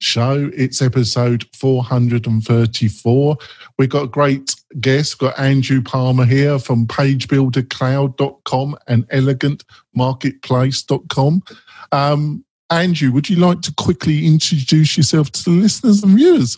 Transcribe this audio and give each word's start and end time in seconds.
show. 0.00 0.50
It's 0.54 0.82
episode 0.82 1.46
434. 1.54 3.36
We've 3.78 3.88
got 3.88 4.02
a 4.04 4.08
great 4.08 4.54
guest. 4.80 5.20
We've 5.20 5.30
got 5.30 5.38
Andrew 5.38 5.80
Palmer 5.82 6.24
here 6.24 6.58
from 6.58 6.86
pagebuildercloud.com 6.86 8.76
and 8.88 9.06
elegantmarketplace.com. 9.08 11.42
Um, 11.92 12.44
Andrew, 12.70 13.12
would 13.12 13.28
you 13.28 13.36
like 13.36 13.60
to 13.62 13.74
quickly 13.74 14.26
introduce 14.26 14.96
yourself 14.96 15.30
to 15.32 15.44
the 15.44 15.50
listeners 15.50 16.02
and 16.02 16.16
viewers? 16.16 16.56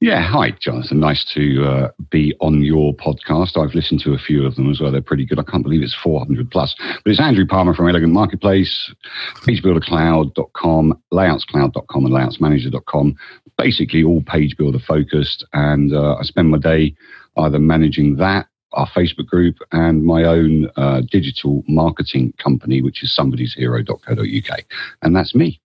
Yeah, 0.00 0.20
hi, 0.20 0.50
Jonathan. 0.60 1.00
Nice 1.00 1.24
to 1.32 1.64
uh, 1.64 1.88
be 2.10 2.34
on 2.40 2.62
your 2.62 2.94
podcast. 2.94 3.56
I've 3.56 3.74
listened 3.74 4.00
to 4.00 4.12
a 4.12 4.18
few 4.18 4.44
of 4.44 4.54
them 4.54 4.70
as 4.70 4.78
well. 4.78 4.92
They're 4.92 5.00
pretty 5.00 5.24
good. 5.24 5.38
I 5.38 5.42
can't 5.42 5.62
believe 5.62 5.82
it's 5.82 5.94
400 5.94 6.50
plus. 6.50 6.74
But 7.02 7.10
it's 7.10 7.20
Andrew 7.20 7.46
Palmer 7.46 7.72
from 7.72 7.88
Elegant 7.88 8.12
Marketplace, 8.12 8.92
pagebuildercloud.com, 9.36 11.02
layoutscloud.com, 11.12 12.04
and 12.04 12.14
layoutsmanager.com. 12.14 13.16
Basically, 13.56 14.04
all 14.04 14.22
page 14.22 14.54
builder 14.58 14.80
focused. 14.86 15.46
And 15.54 15.94
uh, 15.94 16.16
I 16.16 16.24
spend 16.24 16.50
my 16.50 16.58
day 16.58 16.94
either 17.38 17.58
managing 17.58 18.16
that, 18.16 18.48
our 18.72 18.88
Facebook 18.88 19.26
group, 19.26 19.56
and 19.72 20.04
my 20.04 20.24
own 20.24 20.68
uh, 20.76 21.00
digital 21.10 21.62
marketing 21.68 22.34
company, 22.36 22.82
which 22.82 23.02
is 23.02 23.16
somebody'shero.co.uk. 23.16 24.60
And 25.00 25.16
that's 25.16 25.34
me. 25.34 25.58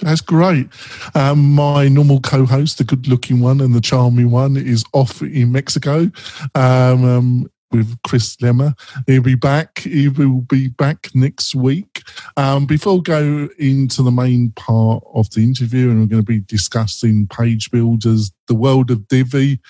That's 0.00 0.20
great. 0.20 0.68
Um, 1.14 1.54
my 1.54 1.88
normal 1.88 2.20
co-host, 2.20 2.78
the 2.78 2.84
good-looking 2.84 3.40
one 3.40 3.60
and 3.60 3.74
the 3.74 3.80
charming 3.80 4.30
one, 4.30 4.56
is 4.56 4.84
off 4.92 5.22
in 5.22 5.52
Mexico. 5.52 6.10
Um, 6.54 7.04
um, 7.04 7.50
with 7.70 8.00
Chris 8.02 8.36
Lema. 8.36 8.74
He'll 9.06 9.22
be 9.22 9.34
back. 9.34 9.80
He 9.80 10.08
will 10.08 10.40
be 10.40 10.68
back 10.68 11.08
next 11.14 11.54
week. 11.54 12.02
Um, 12.36 12.66
before 12.66 12.96
we 12.96 13.02
go 13.02 13.48
into 13.58 14.02
the 14.02 14.10
main 14.10 14.52
part 14.52 15.02
of 15.14 15.30
the 15.30 15.42
interview, 15.42 15.90
and 15.90 16.00
we're 16.00 16.06
going 16.06 16.22
to 16.22 16.26
be 16.26 16.40
discussing 16.40 17.26
page 17.26 17.70
builders, 17.70 18.32
the 18.46 18.54
world 18.54 18.90
of 18.90 19.06
Divi. 19.08 19.60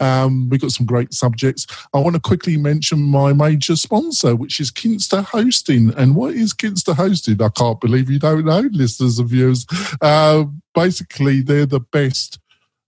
Um, 0.00 0.48
we've 0.48 0.60
got 0.60 0.70
some 0.70 0.86
great 0.86 1.12
subjects. 1.12 1.66
I 1.92 1.98
want 1.98 2.14
to 2.14 2.20
quickly 2.20 2.56
mention 2.56 3.00
my 3.00 3.32
major 3.32 3.76
sponsor, 3.76 4.36
which 4.36 4.60
is 4.60 4.70
Kinsta 4.70 5.24
Hosting. 5.24 5.92
And 5.96 6.14
what 6.14 6.34
is 6.34 6.54
Kinsta 6.54 6.94
Hosting? 6.94 7.42
I 7.42 7.48
can't 7.48 7.80
believe 7.80 8.10
you 8.10 8.18
don't 8.18 8.44
know, 8.44 8.68
listeners 8.72 9.18
and 9.18 9.28
viewers. 9.28 9.66
Uh, 10.00 10.44
basically, 10.74 11.42
they're 11.42 11.66
the 11.66 11.80
best 11.80 12.38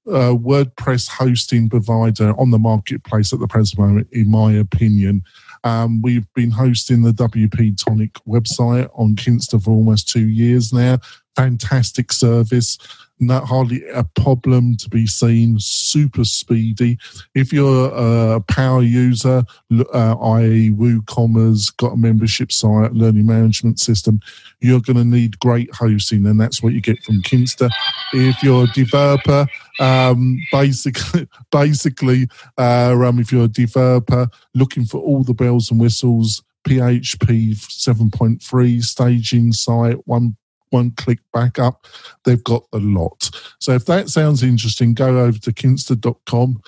uh, 0.09 0.35
WordPress 0.35 1.09
hosting 1.09 1.69
provider 1.69 2.39
on 2.39 2.51
the 2.51 2.59
marketplace 2.59 3.33
at 3.33 3.41
the 3.41 3.49
present 3.49 3.79
moment, 3.79 4.09
in 4.13 4.31
my 4.31 4.53
opinion. 4.53 5.23
Um, 5.63 6.01
we've 6.01 6.33
been 6.35 6.51
hosting 6.51 7.03
the 7.03 7.13
WP 7.13 7.83
Tonic 7.83 8.15
website 8.27 8.89
on 8.95 9.15
Kinsta 9.15 9.63
for 9.63 9.73
almost 9.73 10.09
two 10.09 10.29
years 10.29 10.73
now. 10.73 10.99
Fantastic 11.37 12.13
service 12.13 12.79
not 13.21 13.45
hardly 13.45 13.87
a 13.91 14.03
problem 14.03 14.77
to 14.79 14.89
be 14.89 15.07
seen, 15.07 15.59
super 15.59 16.25
speedy. 16.25 16.99
If 17.35 17.53
you're 17.53 17.91
a 17.95 18.41
power 18.41 18.83
user, 18.83 19.45
uh, 19.93 20.17
i.e., 20.19 20.71
WooCommerce, 20.71 21.77
got 21.77 21.93
a 21.93 21.97
membership 21.97 22.51
site, 22.51 22.95
learning 22.95 23.27
management 23.27 23.79
system, 23.79 24.21
you're 24.61 24.81
going 24.81 24.97
to 24.97 25.05
need 25.05 25.39
great 25.39 25.73
hosting, 25.75 26.27
and 26.27 26.41
that's 26.41 26.63
what 26.63 26.73
you 26.73 26.81
get 26.81 27.03
from 27.05 27.23
Kinsta. 27.23 27.71
If 28.15 28.43
you're 28.43 28.65
a 28.65 28.73
developer, 28.73 29.47
um, 29.81 30.39
basically, 30.53 31.27
basically, 31.51 32.29
uh, 32.59 32.95
um, 32.95 33.19
if 33.19 33.33
you're 33.33 33.47
a 33.47 33.49
developer 33.49 34.29
looking 34.55 34.85
for 34.85 35.01
all 35.01 35.25
the 35.25 35.35
bells 35.35 35.71
and 35.71 35.81
whistles, 35.81 36.43
PHP 36.69 37.55
7.3 37.55 38.83
staging 38.83 39.53
site, 39.53 40.07
one 40.07 40.37
one 40.69 40.93
click 40.93 41.19
back 41.33 41.59
up. 41.59 41.89
They've 42.25 42.45
got 42.45 42.63
a 42.73 42.79
lot. 42.79 43.29
So 43.59 43.73
if 43.73 43.87
that 43.87 44.09
sounds 44.09 44.45
interesting, 44.45 44.95
go 44.95 45.19
over 45.19 45.37
to 45.39 45.53
kinsta.com, 45.53 46.63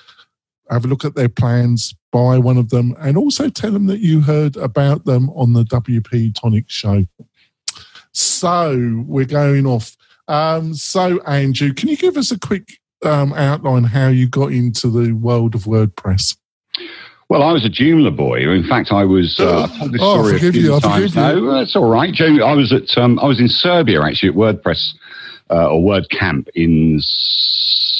have 0.69 0.83
a 0.83 0.87
look 0.89 1.05
at 1.05 1.15
their 1.15 1.29
plans, 1.29 1.95
buy 2.11 2.37
one 2.37 2.57
of 2.57 2.69
them, 2.69 2.95
and 2.99 3.15
also 3.15 3.47
tell 3.47 3.71
them 3.71 3.85
that 3.85 4.01
you 4.01 4.19
heard 4.19 4.57
about 4.57 5.05
them 5.05 5.29
on 5.29 5.53
the 5.53 5.63
WP 5.63 6.35
Tonic 6.35 6.65
show. 6.69 7.05
So 8.11 9.03
we're 9.07 9.23
going 9.23 9.65
off. 9.65 9.95
Um, 10.27 10.73
so, 10.73 11.21
Andrew, 11.21 11.73
can 11.73 11.87
you 11.87 11.95
give 11.95 12.17
us 12.17 12.31
a 12.31 12.39
quick 12.39 12.79
um, 13.05 13.33
outline 13.33 13.83
how 13.83 14.07
you 14.07 14.27
got 14.27 14.51
into 14.51 14.89
the 14.89 15.13
world 15.13 15.55
of 15.55 15.63
WordPress? 15.63 16.37
Well, 17.29 17.41
I 17.41 17.51
was 17.51 17.65
a 17.65 17.69
Joomla 17.69 18.15
boy. 18.15 18.39
In 18.39 18.67
fact, 18.67 18.91
I 18.91 19.05
was. 19.05 19.39
Uh, 19.39 19.63
I've 19.63 19.77
told 19.77 19.91
this 19.93 20.01
oh, 20.03 20.23
story 20.23 20.35
a 20.35 20.51
few 20.51 20.73
you, 20.73 20.79
times 20.79 21.15
now. 21.15 21.31
You. 21.33 21.55
It's 21.57 21.75
all 21.75 21.89
right. 21.89 22.13
I 22.21 22.53
was 22.53 22.71
at. 22.71 22.95
Um, 22.97 23.17
I 23.19 23.25
was 23.25 23.39
in 23.39 23.49
Serbia 23.49 24.01
actually 24.03 24.29
at 24.29 24.35
WordPress 24.35 24.93
uh, 25.49 25.69
or 25.69 25.81
WordCamp 25.81 26.49
in 26.55 26.99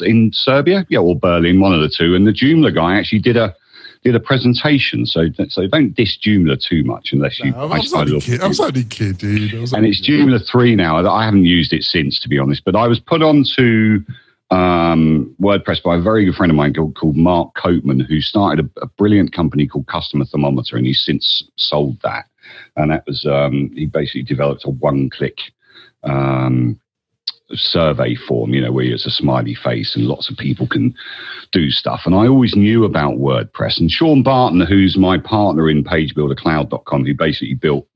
in 0.01 0.31
Serbia, 0.33 0.85
yeah, 0.89 0.99
or 0.99 1.15
Berlin, 1.17 1.59
one 1.59 1.73
of 1.73 1.81
the 1.81 1.89
two. 1.89 2.15
And 2.15 2.27
the 2.27 2.31
Joomla 2.31 2.73
guy 2.73 2.97
actually 2.97 3.19
did 3.19 3.37
a 3.37 3.55
did 4.03 4.15
a 4.15 4.19
presentation. 4.19 5.05
So 5.05 5.27
so 5.49 5.67
don't 5.67 5.93
diss 5.93 6.17
Joomla 6.17 6.61
too 6.61 6.83
much 6.83 7.13
unless 7.13 7.39
you. 7.39 7.51
No, 7.51 7.71
I 7.71 7.77
was 7.79 7.93
only 7.93 8.19
kid, 8.19 8.41
I 8.41 8.47
was 8.47 8.59
only 8.59 8.83
kidding. 8.83 9.53
and 9.53 9.85
it's 9.85 10.01
Joomla 10.01 10.47
three 10.47 10.75
now. 10.75 11.07
I 11.09 11.25
haven't 11.25 11.45
used 11.45 11.73
it 11.73 11.83
since, 11.83 12.19
to 12.19 12.29
be 12.29 12.37
honest. 12.37 12.63
But 12.65 12.75
I 12.75 12.87
was 12.87 12.99
put 12.99 13.21
on 13.21 13.43
to 13.55 14.03
um, 14.53 15.35
WordPress 15.41 15.81
by 15.81 15.95
a 15.95 16.01
very 16.01 16.25
good 16.25 16.35
friend 16.35 16.51
of 16.51 16.55
mine 16.55 16.73
called, 16.73 16.95
called 16.95 17.17
Mark 17.17 17.55
Coatman, 17.55 18.05
who 18.05 18.21
started 18.21 18.65
a, 18.65 18.81
a, 18.83 18.87
brilliant 18.87 19.33
company 19.33 19.67
called 19.67 19.87
Customer 19.87 20.25
Thermometer, 20.25 20.77
and 20.77 20.85
he's 20.85 21.03
since 21.03 21.43
sold 21.55 21.97
that. 22.03 22.25
And 22.75 22.91
that 22.91 23.03
was 23.07 23.25
um, 23.25 23.71
he 23.73 23.87
basically 23.87 24.21
developed 24.21 24.65
a 24.65 24.69
one-click 24.69 25.39
um, 26.03 26.79
survey 27.51 28.15
form, 28.15 28.53
you 28.53 28.61
know, 28.61 28.71
where 28.71 28.85
it's 28.85 29.07
a 29.07 29.11
smiley 29.11 29.55
face 29.55 29.95
and 29.95 30.05
lots 30.05 30.29
of 30.29 30.37
people 30.37 30.67
can 30.67 30.93
do 31.51 31.71
stuff. 31.71 32.01
And 32.05 32.13
I 32.13 32.27
always 32.27 32.55
knew 32.55 32.83
about 32.83 33.17
WordPress. 33.17 33.79
And 33.79 33.89
Sean 33.89 34.21
Barton, 34.21 34.61
who's 34.61 34.97
my 34.97 35.17
partner 35.17 35.67
in 35.69 35.83
PageBuilderCloud.com, 35.83 37.05
who 37.05 37.13
basically 37.15 37.55
built 37.55 37.87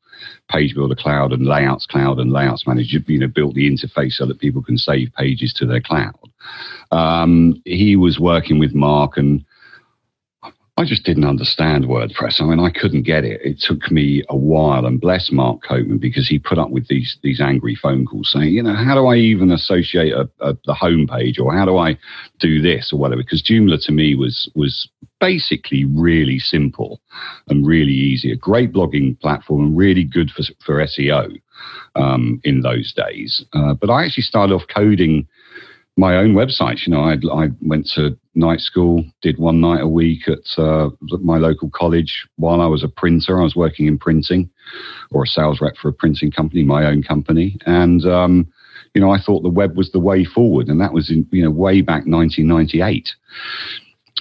Page 0.50 0.76
Builder 0.76 0.96
Cloud 0.96 1.34
and 1.34 1.46
Layouts 1.46 1.86
Cloud 1.86 2.20
and 2.20 2.32
Layouts 2.32 2.66
Manager, 2.66 3.00
you 3.08 3.20
know, 3.20 3.28
built 3.28 3.56
the 3.56 3.70
interface 3.70 4.14
so 4.14 4.26
that 4.26 4.40
people 4.40 4.64
can 4.64 4.78
save 4.78 5.14
pages 5.14 5.54
to 5.54 5.66
their 5.66 5.82
cloud. 5.82 6.16
Um, 6.92 7.62
he 7.66 7.96
was 7.96 8.20
working 8.20 8.60
with 8.60 8.74
Mark 8.74 9.18
and 9.18 9.44
I 10.80 10.86
just 10.86 11.04
didn't 11.04 11.26
understand 11.26 11.86
WordPress. 11.86 12.40
I 12.40 12.46
mean, 12.46 12.60
I 12.60 12.70
couldn't 12.70 13.02
get 13.02 13.26
it. 13.26 13.42
It 13.44 13.60
took 13.60 13.90
me 13.90 14.24
a 14.30 14.38
while, 14.38 14.86
and 14.86 15.02
bless 15.02 15.32
Mark 15.32 15.64
Coatman 15.64 16.00
because 16.00 16.28
he 16.28 16.38
put 16.38 16.60
up 16.60 16.70
with 16.70 16.88
these 16.88 17.18
these 17.24 17.42
angry 17.42 17.74
phone 17.74 18.06
calls 18.06 18.32
saying, 18.32 18.54
you 18.54 18.62
know, 18.62 18.76
how 18.76 18.94
do 18.94 19.08
I 19.08 19.16
even 19.16 19.52
associate 19.52 20.14
a, 20.14 20.30
a, 20.40 20.54
the 20.66 20.76
homepage, 20.80 21.40
or 21.40 21.52
how 21.52 21.66
do 21.66 21.78
I 21.78 21.98
do 22.40 22.62
this, 22.62 22.94
or 22.94 23.00
whatever? 23.00 23.24
Because 23.24 23.42
Joomla 23.42 23.84
to 23.86 23.92
me 23.92 24.14
was 24.14 24.52
was 24.54 24.88
basically 25.20 25.84
really 25.86 26.38
simple 26.38 27.02
and 27.48 27.66
really 27.66 27.94
easy. 27.94 28.32
A 28.32 28.36
great 28.36 28.72
blogging 28.72 29.20
platform 29.20 29.66
and 29.66 29.78
really 29.78 30.04
good 30.04 30.30
for 30.30 30.44
for 30.64 30.76
SEO 30.86 31.42
um, 31.96 32.40
in 32.44 32.62
those 32.62 32.94
days. 32.94 33.44
Uh, 33.54 33.74
but 33.74 33.90
I 33.90 34.06
actually 34.06 34.24
started 34.24 34.54
off 34.54 34.68
coding 34.74 35.28
my 35.97 36.16
own 36.16 36.34
websites. 36.34 36.85
You 36.85 36.94
know, 36.94 37.02
I, 37.02 37.16
I 37.34 37.50
went 37.62 37.89
to 37.95 38.18
night 38.36 38.60
school, 38.60 39.04
did 39.22 39.39
one 39.39 39.60
night 39.60 39.81
a 39.81 39.88
week 39.88 40.27
at 40.27 40.62
uh, 40.62 40.89
my 41.22 41.38
local 41.38 41.69
college 41.72 42.27
while 42.38 42.62
I 42.62 42.68
was 42.68 42.83
a 42.83 42.88
printer. 42.88 43.39
I 43.39 43.44
was 43.44 43.56
working 43.56 43.88
in 43.88 43.98
printing 43.98 44.50
or 45.12 45.24
a 45.24 45.27
sales 45.27 45.60
rep 45.60 45.75
for 45.75 45.89
a 45.89 45.94
printing 45.94 46.31
company, 46.31 46.63
my 46.63 46.86
own 46.86 47.01
company. 47.01 47.57
And, 47.66 48.06
um, 48.06 48.48
you 48.94 49.01
know, 49.01 49.12
I 49.12 49.19
thought 49.19 49.42
the 49.42 49.50
web 49.50 49.75
was 49.75 49.92
the 49.92 50.00
way 50.00 50.24
forward. 50.24 50.68
And 50.68 50.80
that 50.80 50.94
was 50.94 51.10
in, 51.10 51.27
you 51.31 51.44
know, 51.44 51.51
way 51.51 51.81
back 51.81 52.06
1998. 52.06 53.10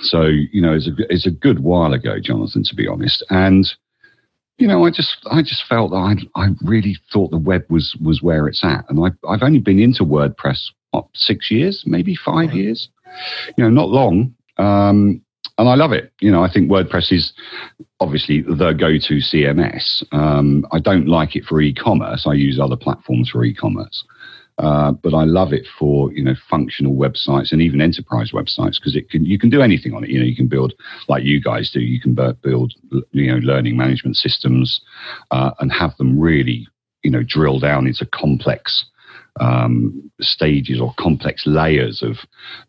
So, 0.02 0.22
you 0.24 0.62
know, 0.62 0.72
it's 0.74 0.88
a, 0.88 0.92
it's 1.10 1.26
a 1.26 1.30
good 1.30 1.60
while 1.60 1.92
ago, 1.92 2.16
Jonathan, 2.20 2.64
to 2.64 2.74
be 2.74 2.88
honest. 2.88 3.24
And, 3.28 3.66
you 4.58 4.66
know, 4.66 4.86
I 4.86 4.90
just 4.90 5.16
I 5.30 5.42
just 5.42 5.64
felt 5.68 5.90
that 5.90 5.96
I 5.96 6.40
I 6.40 6.48
really 6.62 6.96
thought 7.12 7.30
the 7.30 7.36
web 7.36 7.66
was 7.68 7.94
was 8.02 8.22
where 8.22 8.48
it's 8.48 8.64
at, 8.64 8.86
and 8.88 8.98
I 8.98 9.10
I've 9.28 9.42
only 9.42 9.58
been 9.58 9.78
into 9.78 10.02
WordPress 10.02 10.70
what, 10.96 11.06
six 11.14 11.50
years, 11.50 11.84
maybe 11.87 12.14
five 12.14 12.48
right. 12.48 12.54
years. 12.54 12.88
You 13.56 13.64
know, 13.64 13.70
not 13.70 13.88
long. 13.88 14.34
Um, 14.58 15.22
and 15.58 15.69
I 15.69 15.75
love 15.75 15.93
it. 15.93 16.12
You 16.20 16.31
know, 16.31 16.43
I 16.43 16.52
think 16.52 16.70
WordPress 16.70 17.12
is 17.12 17.32
obviously 18.00 18.43
the 18.43 18.72
go-to 18.72 19.19
CMS. 19.19 20.04
Um, 20.12 20.66
I 20.72 20.78
don't 20.78 21.08
like 21.08 21.34
it 21.34 21.44
for 21.44 21.60
e-commerce. 21.60 22.26
I 22.26 22.34
use 22.34 22.60
other 22.60 22.76
platforms 22.76 23.31
for 23.31 23.44
e-commerce. 23.44 24.04
Uh, 24.58 24.93
but 24.93 25.12
I 25.12 25.25
love 25.25 25.52
it 25.52 25.66
for 25.78 26.10
you 26.14 26.25
know 26.25 26.34
functional 26.48 26.94
websites 26.94 27.52
and 27.52 27.60
even 27.60 27.82
enterprise 27.82 28.32
websites 28.32 28.76
because 28.76 28.96
it 28.96 29.10
can 29.10 29.22
you 29.26 29.38
can 29.38 29.50
do 29.50 29.60
anything 29.60 29.92
on 29.92 30.02
it. 30.02 30.08
You 30.08 30.19
know, 30.19 30.25
you 30.25 30.34
can 30.34 30.49
build 30.49 30.72
like 31.08 31.25
you 31.25 31.42
guys 31.42 31.70
do. 31.70 31.81
You 31.81 32.00
can 32.00 32.14
build 32.14 32.72
you 33.12 33.31
know 33.31 33.38
learning 33.38 33.76
management 33.76 34.16
systems 34.16 34.81
uh, 35.31 35.50
and 35.60 35.70
have 35.72 35.94
them 35.99 36.19
really 36.19 36.66
you 37.02 37.10
know 37.10 37.22
drill 37.22 37.58
down 37.58 37.87
into 37.87 38.06
complex 38.06 38.87
um, 39.40 40.10
stages 40.20 40.80
or 40.80 40.94
complex 40.98 41.46
layers 41.46 42.02
of 42.02 42.18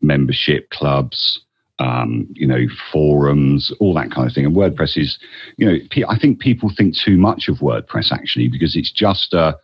membership 0.01 0.69
clubs. 0.69 1.41
Um, 1.79 2.27
you 2.33 2.47
know, 2.47 2.65
forums, 2.91 3.71
all 3.79 3.93
that 3.93 4.09
kind 4.09 4.27
of 4.27 4.33
thing. 4.33 4.47
And 4.47 4.55
WordPress 4.55 4.97
is, 4.97 5.19
you 5.57 5.67
know, 5.67 5.77
I 6.09 6.17
think 6.17 6.39
people 6.39 6.71
think 6.75 6.95
too 6.97 7.17
much 7.17 7.49
of 7.49 7.57
WordPress 7.57 8.11
actually 8.11 8.47
because 8.47 8.75
it's 8.75 8.91
just 8.91 9.31
a 9.35 9.55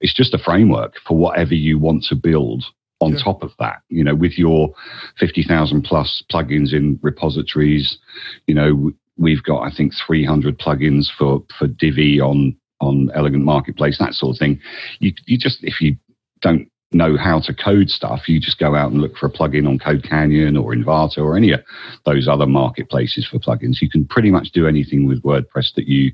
it's 0.00 0.14
just 0.14 0.32
a 0.32 0.38
framework 0.38 0.94
for 1.04 1.16
whatever 1.16 1.54
you 1.54 1.76
want 1.76 2.04
to 2.04 2.14
build 2.14 2.64
on 3.00 3.12
yeah. 3.12 3.22
top 3.22 3.42
of 3.42 3.52
that. 3.58 3.82
You 3.88 4.04
know, 4.04 4.14
with 4.14 4.38
your 4.38 4.72
50,000 5.18 5.82
plus 5.82 6.22
plugins 6.32 6.72
in 6.72 6.98
repositories, 7.02 7.98
you 8.46 8.54
know, 8.54 8.92
we've 9.16 9.42
got, 9.42 9.62
I 9.62 9.70
think, 9.74 9.92
300 10.06 10.58
plugins 10.58 11.06
for, 11.16 11.44
for 11.58 11.66
Divi 11.66 12.20
on, 12.20 12.56
on 12.80 13.10
Elegant 13.14 13.44
Marketplace, 13.44 13.98
that 13.98 14.14
sort 14.14 14.36
of 14.36 14.38
thing. 14.38 14.60
You, 15.00 15.12
you 15.26 15.36
just, 15.36 15.62
if 15.62 15.80
you 15.80 15.96
don't 16.40 16.70
know 16.92 17.16
how 17.16 17.38
to 17.40 17.54
code 17.54 17.88
stuff, 17.88 18.28
you 18.28 18.40
just 18.40 18.58
go 18.58 18.74
out 18.74 18.90
and 18.90 19.00
look 19.00 19.16
for 19.16 19.26
a 19.26 19.30
plugin 19.30 19.68
on 19.68 19.78
Code 19.78 20.02
Canyon 20.02 20.56
or 20.56 20.74
Envato 20.74 21.18
or 21.18 21.36
any 21.36 21.52
of 21.52 21.60
those 22.04 22.26
other 22.26 22.46
marketplaces 22.46 23.26
for 23.26 23.38
plugins. 23.38 23.80
You 23.80 23.88
can 23.88 24.04
pretty 24.04 24.30
much 24.30 24.50
do 24.50 24.66
anything 24.66 25.06
with 25.06 25.22
WordPress 25.22 25.74
that 25.76 25.86
you 25.86 26.12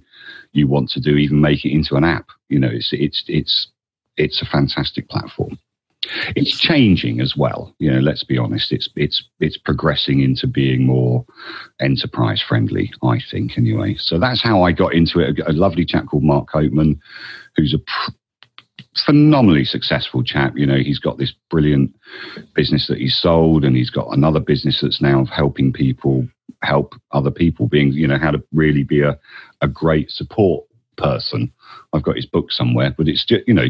you 0.53 0.69
want 0.69 0.91
to 0.91 1.01
do, 1.01 1.17
even 1.17 1.41
make 1.41 1.65
it 1.65 1.73
into 1.73 1.97
an 1.97 2.05
app. 2.05 2.27
You 2.49 2.59
know, 2.59 2.71
it's 2.71 2.91
it's 2.93 3.25
it's 3.27 3.69
it's 4.17 4.43
a 4.43 4.47
fantastic 4.47 5.09
platform. 5.09 5.59
It's 6.37 6.57
changing 6.57 7.21
as 7.21 7.35
well. 7.37 7.75
You 7.79 7.91
know, 7.91 8.01
let's 8.01 8.23
be 8.23 8.39
honest. 8.39 8.71
It's 8.71 8.89
it's 8.97 9.25
it's 9.41 9.57
progressing 9.57 10.21
into 10.21 10.47
being 10.47 10.87
more 10.87 11.25
enterprise 11.81 12.43
friendly. 12.47 12.93
I 13.03 13.19
think 13.31 13.57
anyway. 13.57 13.97
So 13.99 14.19
that's 14.19 14.43
how 14.43 14.63
I 14.63 14.73
got 14.73 14.95
into 14.95 15.21
it. 15.21 15.41
A, 15.47 15.53
lovely 15.53 15.85
chap 15.85 16.07
called 16.07 16.23
Mark 16.23 16.51
Copeman, 16.51 16.99
who's 17.57 17.75
a 17.75 17.79
pr- 17.79 18.13
phenomenally 19.05 19.65
successful 19.65 20.23
chap. 20.23 20.57
You 20.57 20.67
know, 20.67 20.77
he's 20.77 20.99
got 20.99 21.19
this 21.19 21.33
brilliant 21.51 21.95
business 22.55 22.87
that 22.89 22.99
he's 22.99 23.17
sold, 23.17 23.65
and 23.65 23.77
he's 23.77 23.91
got 23.91 24.09
another 24.17 24.41
business 24.41 24.81
that's 24.81 25.01
now 25.01 25.25
helping 25.27 25.73
people 25.73 26.27
help 26.63 26.95
other 27.13 27.31
people, 27.31 27.67
being 27.67 27.93
you 27.93 28.07
know 28.07 28.19
how 28.19 28.31
to 28.31 28.43
really 28.53 28.83
be 28.83 29.03
a 29.03 29.19
a 29.61 29.69
great 29.69 30.11
support 30.11 30.65
person. 30.97 31.53
I've 31.93 32.03
got 32.03 32.17
his 32.17 32.27
book 32.27 32.51
somewhere, 32.51 32.95
but 32.97 33.09
it's 33.09 33.25
just, 33.25 33.47
you 33.47 33.55
know, 33.55 33.69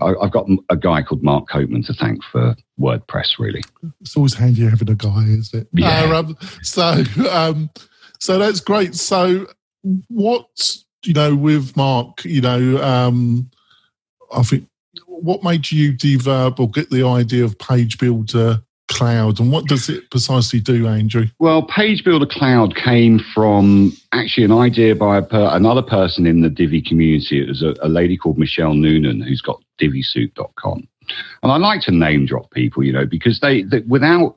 I, 0.00 0.14
have 0.22 0.30
got 0.30 0.46
a 0.70 0.76
guy 0.76 1.02
called 1.02 1.22
Mark 1.22 1.48
Copeman 1.48 1.84
to 1.86 1.94
thank 1.94 2.22
for 2.24 2.54
WordPress, 2.80 3.38
really. 3.38 3.62
It's 4.00 4.16
always 4.16 4.34
handy 4.34 4.64
having 4.64 4.90
a 4.90 4.94
guy, 4.94 5.24
is 5.28 5.52
it? 5.52 5.68
Yeah. 5.72 6.04
Uh, 6.04 6.18
um, 6.20 6.36
so, 6.62 7.04
um, 7.30 7.70
so 8.18 8.38
that's 8.38 8.60
great. 8.60 8.94
So, 8.94 9.46
what, 10.08 10.46
you 11.04 11.14
know, 11.14 11.34
with 11.34 11.76
Mark, 11.76 12.24
you 12.24 12.40
know, 12.40 12.82
um, 12.82 13.50
I 14.34 14.42
think, 14.42 14.68
what 15.06 15.42
made 15.42 15.70
you 15.70 15.92
develop 15.92 16.60
or 16.60 16.70
get 16.70 16.90
the 16.90 17.06
idea 17.06 17.44
of 17.44 17.58
Page 17.58 17.98
Builder 17.98 18.62
Cloud, 18.88 19.38
and 19.38 19.52
what 19.52 19.66
does 19.66 19.88
it 19.88 20.10
precisely 20.10 20.60
do, 20.60 20.86
Andrew? 20.86 21.26
Well, 21.38 21.62
Page 21.62 22.04
Builder 22.04 22.26
Cloud 22.26 22.74
came 22.74 23.20
from 23.34 23.92
actually 24.12 24.44
an 24.44 24.52
idea 24.52 24.94
by 24.96 25.20
per, 25.20 25.50
another 25.52 25.82
person 25.82 26.26
in 26.26 26.40
the 26.40 26.48
Divi 26.48 26.80
community. 26.80 27.40
It 27.42 27.48
was 27.48 27.62
a, 27.62 27.74
a 27.82 27.88
lady 27.88 28.16
called 28.16 28.38
Michelle 28.38 28.74
Nunan 28.74 29.22
who's 29.22 29.42
got 29.42 29.62
DiviSoup.com. 29.80 30.88
And 31.42 31.52
I 31.52 31.56
like 31.56 31.82
to 31.82 31.90
name 31.90 32.26
drop 32.26 32.50
people, 32.50 32.82
you 32.82 32.92
know, 32.92 33.06
because 33.06 33.40
they, 33.40 33.62
they 33.62 33.80
without 33.80 34.36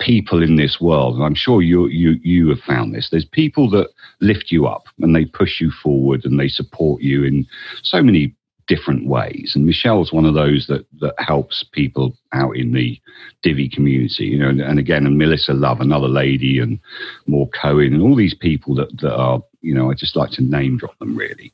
people 0.00 0.42
in 0.42 0.56
this 0.56 0.80
world, 0.80 1.16
and 1.16 1.24
I'm 1.24 1.34
sure 1.34 1.62
you 1.62 1.86
you 1.88 2.12
you 2.22 2.48
have 2.48 2.60
found 2.60 2.94
this. 2.94 3.08
There's 3.10 3.24
people 3.24 3.70
that 3.70 3.88
lift 4.20 4.50
you 4.50 4.66
up 4.66 4.84
and 5.00 5.14
they 5.14 5.24
push 5.24 5.60
you 5.60 5.70
forward 5.70 6.24
and 6.24 6.38
they 6.38 6.48
support 6.48 7.02
you 7.02 7.24
in 7.24 7.46
so 7.82 8.02
many 8.02 8.34
different 8.66 9.06
ways. 9.06 9.52
And 9.54 9.66
Michelle's 9.66 10.12
one 10.12 10.24
of 10.24 10.34
those 10.34 10.66
that 10.68 10.86
that 11.00 11.14
helps 11.18 11.64
people 11.72 12.16
out 12.32 12.56
in 12.56 12.72
the 12.72 13.00
Divi 13.42 13.68
community, 13.68 14.24
you 14.26 14.38
know. 14.38 14.48
And, 14.48 14.60
and 14.60 14.78
again, 14.78 15.06
and 15.06 15.18
Melissa 15.18 15.52
Love, 15.52 15.80
another 15.80 16.08
lady, 16.08 16.58
and 16.58 16.78
more 17.26 17.48
Cohen, 17.50 17.94
and 17.94 18.02
all 18.02 18.16
these 18.16 18.34
people 18.34 18.74
that 18.76 18.96
that 19.00 19.14
are, 19.14 19.42
you 19.60 19.74
know, 19.74 19.90
I 19.90 19.94
just 19.94 20.16
like 20.16 20.30
to 20.32 20.42
name 20.42 20.78
drop 20.78 20.98
them 20.98 21.16
really. 21.16 21.52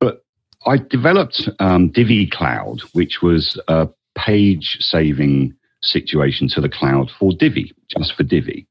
But 0.00 0.24
I 0.66 0.78
developed 0.78 1.48
um, 1.58 1.88
Divi 1.88 2.28
Cloud, 2.28 2.80
which 2.92 3.22
was 3.22 3.60
a 3.68 3.88
page 4.16 4.78
saving 4.80 5.54
situation 5.82 6.48
to 6.48 6.60
the 6.60 6.68
cloud 6.68 7.10
for 7.18 7.32
Divi, 7.32 7.72
just 7.88 8.14
for 8.16 8.24
Divi. 8.24 8.66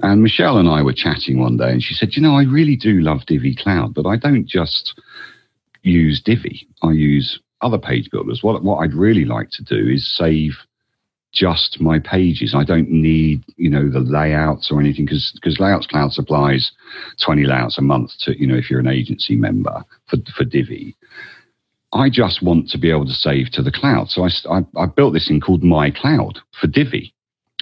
And 0.00 0.22
Michelle 0.22 0.58
and 0.58 0.68
I 0.68 0.82
were 0.82 0.92
chatting 0.92 1.38
one 1.38 1.56
day, 1.56 1.70
and 1.70 1.82
she 1.82 1.94
said, 1.94 2.14
"You 2.16 2.22
know, 2.22 2.34
I 2.34 2.44
really 2.44 2.76
do 2.76 3.00
love 3.00 3.26
Divi 3.26 3.54
Cloud, 3.54 3.94
but 3.94 4.06
I 4.06 4.16
don't 4.16 4.46
just 4.46 5.00
use 5.84 6.20
Divi. 6.20 6.66
I 6.82 6.92
use 6.92 7.40
other 7.60 7.78
page 7.78 8.10
builders. 8.10 8.42
What, 8.42 8.62
what 8.62 8.78
I'd 8.78 8.94
really 8.94 9.24
like 9.24 9.50
to 9.52 9.62
do 9.62 9.88
is 9.88 10.16
save 10.16 10.52
just 11.32 11.80
my 11.80 11.98
pages. 11.98 12.54
I 12.56 12.64
don't 12.64 12.90
need, 12.90 13.42
you 13.56 13.68
know, 13.68 13.90
the 13.90 14.00
layouts 14.00 14.70
or 14.70 14.80
anything 14.80 15.04
because 15.06 15.58
Layouts 15.58 15.86
Cloud 15.86 16.12
supplies 16.12 16.70
20 17.24 17.44
layouts 17.44 17.78
a 17.78 17.82
month 17.82 18.12
to, 18.20 18.38
you 18.38 18.46
know, 18.46 18.56
if 18.56 18.70
you're 18.70 18.80
an 18.80 18.88
agency 18.88 19.34
member 19.34 19.82
for, 20.08 20.18
for 20.36 20.44
Divi. 20.44 20.96
I 21.92 22.10
just 22.10 22.42
want 22.42 22.68
to 22.70 22.78
be 22.78 22.90
able 22.90 23.06
to 23.06 23.12
save 23.12 23.50
to 23.52 23.62
the 23.62 23.70
cloud. 23.70 24.08
So 24.10 24.24
I, 24.24 24.30
I, 24.50 24.82
I 24.82 24.86
built 24.86 25.14
this 25.14 25.28
thing 25.28 25.40
called 25.40 25.62
My 25.62 25.90
Cloud 25.90 26.40
for 26.60 26.66
Divi. 26.66 27.14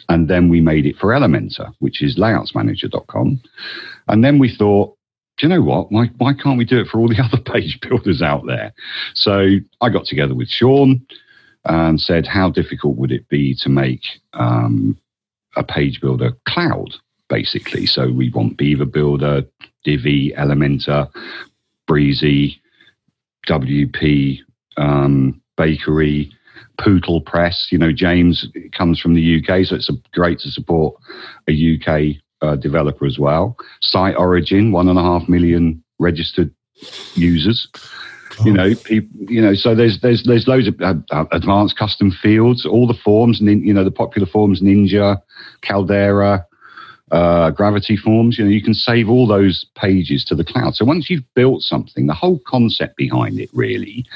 And 0.09 0.29
then 0.29 0.49
we 0.49 0.61
made 0.61 0.87
it 0.87 0.97
for 0.97 1.09
Elementor, 1.09 1.73
which 1.79 2.03
is 2.03 2.19
layoutsmanager.com. 2.19 3.41
And 4.09 4.25
then 4.25 4.39
we 4.39 4.55
thought, 4.55 4.97
you 5.43 5.49
know 5.49 5.62
what? 5.62 5.91
Why, 5.91 6.06
why 6.19 6.35
can't 6.35 6.59
we 6.59 6.65
do 6.65 6.81
it 6.81 6.89
for 6.89 6.99
all 6.99 7.09
the 7.09 7.21
other 7.23 7.43
page 7.43 7.81
builders 7.81 8.23
out 8.23 8.47
there? 8.47 8.73
So 9.15 9.56
I 9.81 9.89
got 9.91 10.06
together 10.06 10.35
with 10.35 10.49
Sean 10.49 11.05
and 11.65 12.00
said, 12.00 12.27
how 12.27 12.50
difficult 12.50 12.97
would 12.97 13.12
it 13.12 13.29
be 13.29 13.55
to 13.62 13.69
make 13.69 14.03
um, 14.33 14.99
a 15.56 15.62
page 15.62 16.00
builder 16.00 16.33
cloud, 16.49 16.94
basically? 17.29 17.87
So 17.87 18.11
we 18.11 18.31
want 18.31 18.56
Beaver 18.56 18.87
Builder, 18.87 19.43
Divi, 19.85 20.33
Elementor, 20.39 21.11
Brizy, 21.88 22.61
WP, 23.49 24.38
um, 24.77 25.41
Bakery, 25.56 26.33
Pootle 26.81 27.21
Press. 27.25 27.69
You 27.71 27.79
know, 27.79 27.93
James 27.93 28.47
comes 28.77 29.00
from 29.00 29.15
the 29.15 29.38
UK, 29.38 29.67
so 29.67 29.77
it's 29.77 29.91
a, 29.91 29.95
great 30.12 30.38
to 30.41 30.50
support 30.50 30.95
a 31.49 31.53
UK 31.53 32.22
uh, 32.42 32.56
developer 32.56 33.06
as 33.06 33.18
well. 33.18 33.56
Site 33.80 34.16
Origin, 34.16 34.72
one 34.72 34.88
and 34.88 34.99
a 34.99 35.02
half 35.02 35.28
million 35.28 35.82
registered 35.99 36.52
users. 37.14 37.68
Oh. 38.40 38.44
You 38.46 38.52
know, 38.52 38.75
people, 38.75 39.32
you 39.32 39.40
know, 39.40 39.54
so 39.54 39.75
there's 39.75 40.00
there's 40.00 40.25
there's 40.25 40.49
loads 40.49 40.68
of 40.68 40.80
uh, 40.80 40.94
uh, 41.11 41.25
advanced 41.32 41.76
custom 41.76 42.11
fields, 42.11 42.66
all 42.66 42.87
the 42.87 42.99
forms, 43.04 43.40
and 43.40 43.64
you 43.64 43.72
know, 43.72 43.84
the 43.84 43.90
popular 43.90 44.26
forms, 44.26 44.62
Ninja, 44.62 45.20
Caldera, 45.62 46.46
uh, 47.11 47.50
Gravity 47.50 47.96
forms. 47.96 48.38
You 48.38 48.44
know, 48.44 48.50
you 48.50 48.62
can 48.62 48.75
save 48.75 49.08
all 49.08 49.26
those 49.26 49.66
pages 49.76 50.25
to 50.26 50.34
the 50.34 50.44
cloud. 50.44 50.75
So 50.75 50.84
once 50.84 51.11
you've 51.11 51.25
built 51.34 51.62
something, 51.62 52.06
the 52.06 52.14
whole 52.14 52.40
concept 52.46 52.96
behind 52.96 53.38
it 53.38 53.50
really 53.52 54.06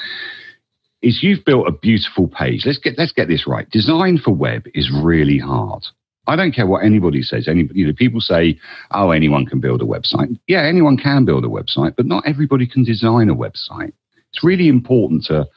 is 1.03 1.21
you've 1.21 1.45
built 1.45 1.67
a 1.67 1.71
beautiful 1.71 2.27
page. 2.27 2.65
Let's 2.65 2.79
get 2.79 2.97
let's 2.97 3.13
get 3.13 3.27
this 3.27 3.47
right. 3.47 3.69
Design 3.69 4.17
for 4.17 4.31
web 4.31 4.65
is 4.73 4.91
really 4.91 5.37
hard. 5.37 5.85
I 6.27 6.35
don't 6.35 6.53
care 6.53 6.67
what 6.67 6.83
anybody 6.83 7.21
says. 7.21 7.47
Any, 7.47 7.69
you 7.73 7.87
know, 7.87 7.93
people 7.93 8.21
say, 8.21 8.59
"Oh, 8.91 9.11
anyone 9.11 9.45
can 9.45 9.59
build 9.59 9.81
a 9.81 9.85
website." 9.85 10.37
Yeah, 10.47 10.61
anyone 10.63 10.97
can 10.97 11.25
build 11.25 11.45
a 11.45 11.49
website, 11.49 11.95
but 11.95 12.05
not 12.05 12.23
everybody 12.27 12.67
can 12.67 12.83
design 12.83 13.29
a 13.29 13.35
website. 13.35 13.93
It's 14.31 14.43
really 14.43 14.67
important 14.67 15.25
to 15.25 15.47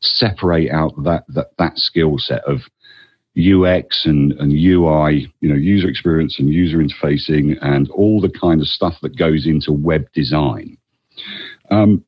separate 0.00 0.70
out 0.70 0.92
that 1.04 1.24
that, 1.28 1.50
that 1.58 1.78
skill 1.78 2.18
set 2.18 2.44
of 2.44 2.60
UX 3.38 4.04
and, 4.04 4.32
and 4.32 4.52
UI, 4.52 5.32
you 5.40 5.48
know, 5.48 5.54
user 5.54 5.88
experience 5.88 6.38
and 6.38 6.52
user 6.52 6.78
interfacing, 6.78 7.56
and 7.62 7.88
all 7.90 8.20
the 8.20 8.30
kind 8.30 8.60
of 8.60 8.66
stuff 8.66 8.94
that 9.02 9.16
goes 9.16 9.46
into 9.46 9.72
web 9.72 10.10
design. 10.12 10.76
Um, 11.70 12.04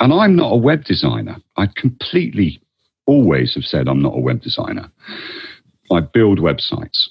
and 0.00 0.12
I'm 0.12 0.36
not 0.36 0.52
a 0.52 0.56
web 0.56 0.84
designer. 0.84 1.36
I 1.56 1.68
completely 1.76 2.60
always 3.06 3.54
have 3.54 3.64
said 3.64 3.88
I'm 3.88 4.02
not 4.02 4.16
a 4.16 4.20
web 4.20 4.42
designer. 4.42 4.90
I 5.90 6.00
build 6.00 6.38
websites. 6.38 7.08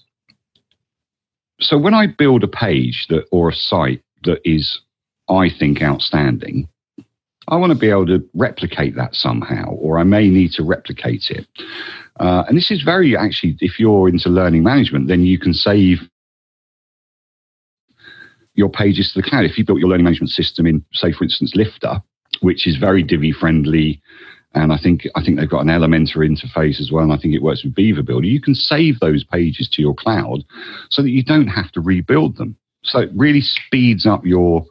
So 1.60 1.78
when 1.78 1.94
I 1.94 2.08
build 2.08 2.44
a 2.44 2.48
page 2.48 3.08
that 3.10 3.26
or 3.32 3.50
a 3.50 3.56
site 3.56 4.02
that 4.24 4.40
is, 4.44 4.82
I 5.30 5.50
think, 5.50 5.82
outstanding, 5.82 6.68
I 7.48 7.58
want 7.58 7.72
to 7.72 7.78
be 7.78 7.90
able 7.90 8.08
to 8.08 8.28
replicate 8.34 8.96
that 8.96 9.16
somehow, 9.16 9.72
or 9.72 10.00
I 10.00 10.04
may 10.04 10.30
need 10.30 10.52
to 10.54 10.64
replicate 10.64 11.30
it. 11.30 11.46
Uh, 12.20 12.44
and 12.48 12.58
this 12.58 12.72
is 12.72 12.84
very 12.84 13.18
actually, 13.18 13.58
if 13.60 13.80
you're 13.80 14.08
into 14.08 14.30
learning 14.30 14.64
management, 14.64 15.08
then 15.08 15.26
you 15.26 15.38
can 15.38 15.54
save 15.54 16.00
your 18.56 18.70
pages 18.70 19.12
to 19.12 19.22
the 19.22 19.28
cloud. 19.28 19.46
If 19.46 19.58
you 19.58 19.66
built 19.66 19.80
your 19.80 19.90
learning 19.90 20.06
management 20.06 20.30
system 20.30 20.66
in, 20.66 20.86
say, 20.94 21.12
for 21.12 21.24
instance, 21.24 21.54
Lifter, 21.56 22.02
which 22.42 22.68
is 22.68 22.78
very 22.78 23.04
Divi 23.04 23.32
friendly 23.32 24.02
and 24.54 24.72
I 24.72 24.78
think 24.78 25.08
I 25.16 25.24
think 25.24 25.40
they've 25.40 25.50
got 25.50 25.62
an 25.62 25.68
Elementor 25.68 26.18
interface 26.18 26.80
as 26.80 26.92
well, 26.92 27.04
and 27.04 27.14
I 27.14 27.18
think 27.18 27.34
it 27.34 27.42
works 27.42 27.64
with 27.64 27.76
Beaver 27.76 28.04
Builder. 28.04 28.28
You 28.28 28.42
can 28.42 28.56
save 28.56 29.00
those 29.00 29.24
pages 29.24 29.68
to 29.70 29.82
your 29.82 29.96
cloud 29.96 30.44
so 30.90 31.02
that 31.02 31.10
you 31.10 31.24
don't 31.24 31.48
have 31.48 31.72
to 31.72 31.82
rebuild 31.82 32.38
them. 32.38 32.56
So 32.84 33.00
it 33.00 33.12
really 33.16 33.42
speeds 33.42 34.06
up 34.06 34.26
your 34.26 34.66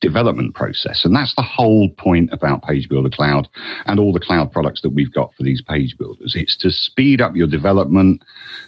development 0.00 0.54
process, 0.54 1.04
and 1.04 1.14
that's 1.14 1.34
the 1.34 1.42
whole 1.42 1.88
point 1.90 2.32
about 2.32 2.62
Page 2.62 2.88
Builder 2.88 3.10
Cloud 3.10 3.48
and 3.86 3.98
all 3.98 4.12
the 4.12 4.20
cloud 4.20 4.52
products 4.52 4.82
that 4.82 4.90
we've 4.90 5.12
got 5.12 5.34
for 5.34 5.42
these 5.42 5.62
page 5.62 5.96
builders. 5.98 6.34
It's 6.36 6.56
to 6.58 6.70
speed 6.70 7.20
up 7.20 7.34
your 7.34 7.48
development, 7.48 8.22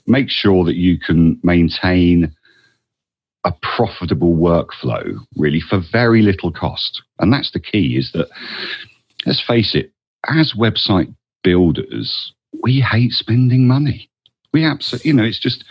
make 0.07 0.31
sure 0.31 0.65
that 0.65 0.77
you 0.77 0.99
can 0.99 1.39
maintain 1.43 2.35
a 3.45 3.53
profitable 3.77 4.35
workflow 4.35 5.17
really 5.37 5.61
for 5.61 5.81
very 5.93 6.21
little 6.21 6.51
cost. 6.51 7.03
And 7.21 7.33
that's 7.33 7.53
the 7.53 7.61
key 7.61 7.97
is 7.97 8.11
that 8.13 8.29
let's 9.25 9.41
face 9.41 9.75
it, 9.75 9.93
as 10.29 10.53
website 10.55 11.15
builders, 11.43 12.33
we 12.63 12.81
hate 12.81 13.13
spending 13.13 13.67
money. 13.67 14.09
We 14.53 14.65
absolutely, 14.65 15.09
you 15.09 15.15
know, 15.15 15.25
it's 15.25 15.39
just 15.39 15.65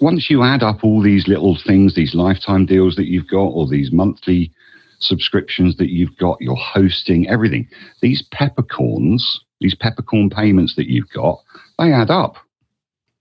once 0.00 0.30
you 0.30 0.42
add 0.42 0.62
up 0.62 0.84
all 0.84 1.00
these 1.00 1.26
little 1.26 1.56
things, 1.56 1.94
these 1.94 2.14
lifetime 2.14 2.66
deals 2.66 2.96
that 2.96 3.08
you've 3.08 3.28
got, 3.28 3.48
or 3.48 3.66
these 3.66 3.92
monthly 3.92 4.52
subscriptions 5.00 5.76
that 5.76 5.90
you've 5.90 6.16
got, 6.16 6.40
your 6.40 6.56
hosting, 6.56 7.28
everything, 7.28 7.68
these 8.00 8.22
peppercorns, 8.30 9.40
these 9.60 9.74
peppercorn 9.74 10.30
payments 10.30 10.76
that 10.76 10.88
you've 10.88 11.10
got, 11.10 11.40
they 11.78 11.92
add 11.92 12.10
up. 12.10 12.36